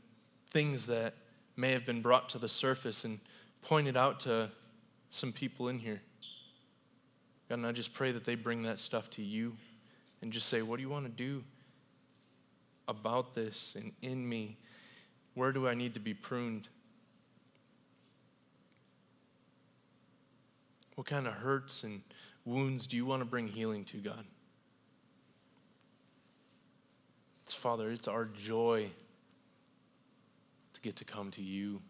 things 0.49 0.87
that 0.87 1.13
may 1.55 1.71
have 1.71 1.85
been 1.85 2.01
brought 2.01 2.27
to 2.29 2.37
the 2.37 2.49
surface 2.49 3.05
and 3.05 3.21
pointed 3.61 3.97
out 3.97 4.21
to 4.21 4.49
some 5.09 5.31
people 5.31 5.69
in 5.69 5.79
here. 5.79 6.01
God, 7.49 7.59
and 7.59 7.67
I 7.67 7.71
just 7.71 7.93
pray 7.93 8.11
that 8.11 8.23
they 8.23 8.35
bring 8.35 8.63
that 8.63 8.79
stuff 8.79 9.09
to 9.11 9.21
you 9.21 9.55
and 10.21 10.31
just 10.31 10.47
say, 10.47 10.61
What 10.61 10.77
do 10.77 10.81
you 10.83 10.89
want 10.89 11.05
to 11.05 11.11
do 11.11 11.43
about 12.87 13.33
this 13.33 13.75
and 13.75 13.91
in 14.01 14.27
me? 14.27 14.57
Where 15.33 15.51
do 15.51 15.67
I 15.67 15.73
need 15.73 15.93
to 15.93 15.99
be 15.99 16.13
pruned? 16.13 16.67
What 20.95 21.07
kind 21.07 21.27
of 21.27 21.33
hurts 21.33 21.83
and 21.83 22.01
wounds 22.45 22.85
do 22.85 22.95
you 22.95 23.05
want 23.05 23.21
to 23.21 23.25
bring 23.25 23.47
healing 23.47 23.85
to, 23.85 23.97
God? 23.97 24.25
It's, 27.43 27.53
Father, 27.53 27.91
it's 27.91 28.07
our 28.07 28.25
joy 28.25 28.89
to 30.73 30.81
get 30.81 30.97
to 30.97 31.05
come 31.05 31.31
to 31.31 31.41
you, 31.41 31.81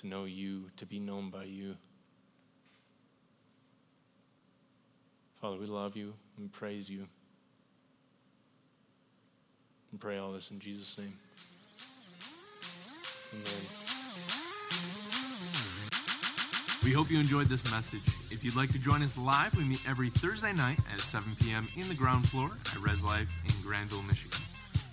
to 0.00 0.06
know 0.06 0.24
you, 0.24 0.70
to 0.76 0.86
be 0.86 0.98
known 0.98 1.30
by 1.30 1.44
you. 1.44 1.74
Father, 5.40 5.56
we 5.56 5.66
love 5.66 5.96
you 5.96 6.14
and 6.36 6.52
praise 6.52 6.88
you. 6.88 7.06
And 9.90 10.00
pray 10.00 10.18
all 10.18 10.32
this 10.32 10.50
in 10.50 10.60
Jesus' 10.60 10.98
name. 10.98 11.12
Amen. 13.32 13.44
We 16.84 16.92
hope 16.92 17.10
you 17.10 17.18
enjoyed 17.18 17.46
this 17.48 17.70
message. 17.70 18.06
If 18.30 18.44
you'd 18.44 18.56
like 18.56 18.70
to 18.72 18.78
join 18.78 19.02
us 19.02 19.18
live, 19.18 19.56
we 19.56 19.64
meet 19.64 19.82
every 19.88 20.10
Thursday 20.10 20.52
night 20.52 20.78
at 20.92 21.00
7 21.00 21.32
p.m. 21.40 21.68
in 21.76 21.88
the 21.88 21.94
ground 21.94 22.28
floor 22.28 22.50
at 22.66 22.80
Res 22.80 23.04
Life 23.04 23.36
in 23.44 23.54
Grandville, 23.66 24.02
Michigan. 24.02 24.38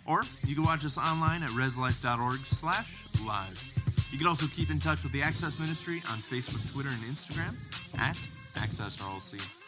Or 0.05 0.21
you 0.45 0.55
can 0.55 0.63
watch 0.63 0.83
us 0.83 0.97
online 0.97 1.43
at 1.43 1.49
reslife.org 1.51 2.45
slash 2.45 3.03
live. 3.25 3.84
You 4.15 4.19
can 4.19 4.27
also 4.27 4.47
keep 4.47 4.69
in 4.69 4.79
touch 4.79 5.03
with 5.03 5.11
the 5.11 5.21
Access 5.21 5.59
Ministry 5.59 5.97
on 6.09 6.19
Facebook, 6.19 6.71
Twitter, 6.71 6.87
and 6.87 7.03
Instagram 7.03 7.53
at 7.99 8.15
Access 8.55 8.95
RLC. 8.95 9.64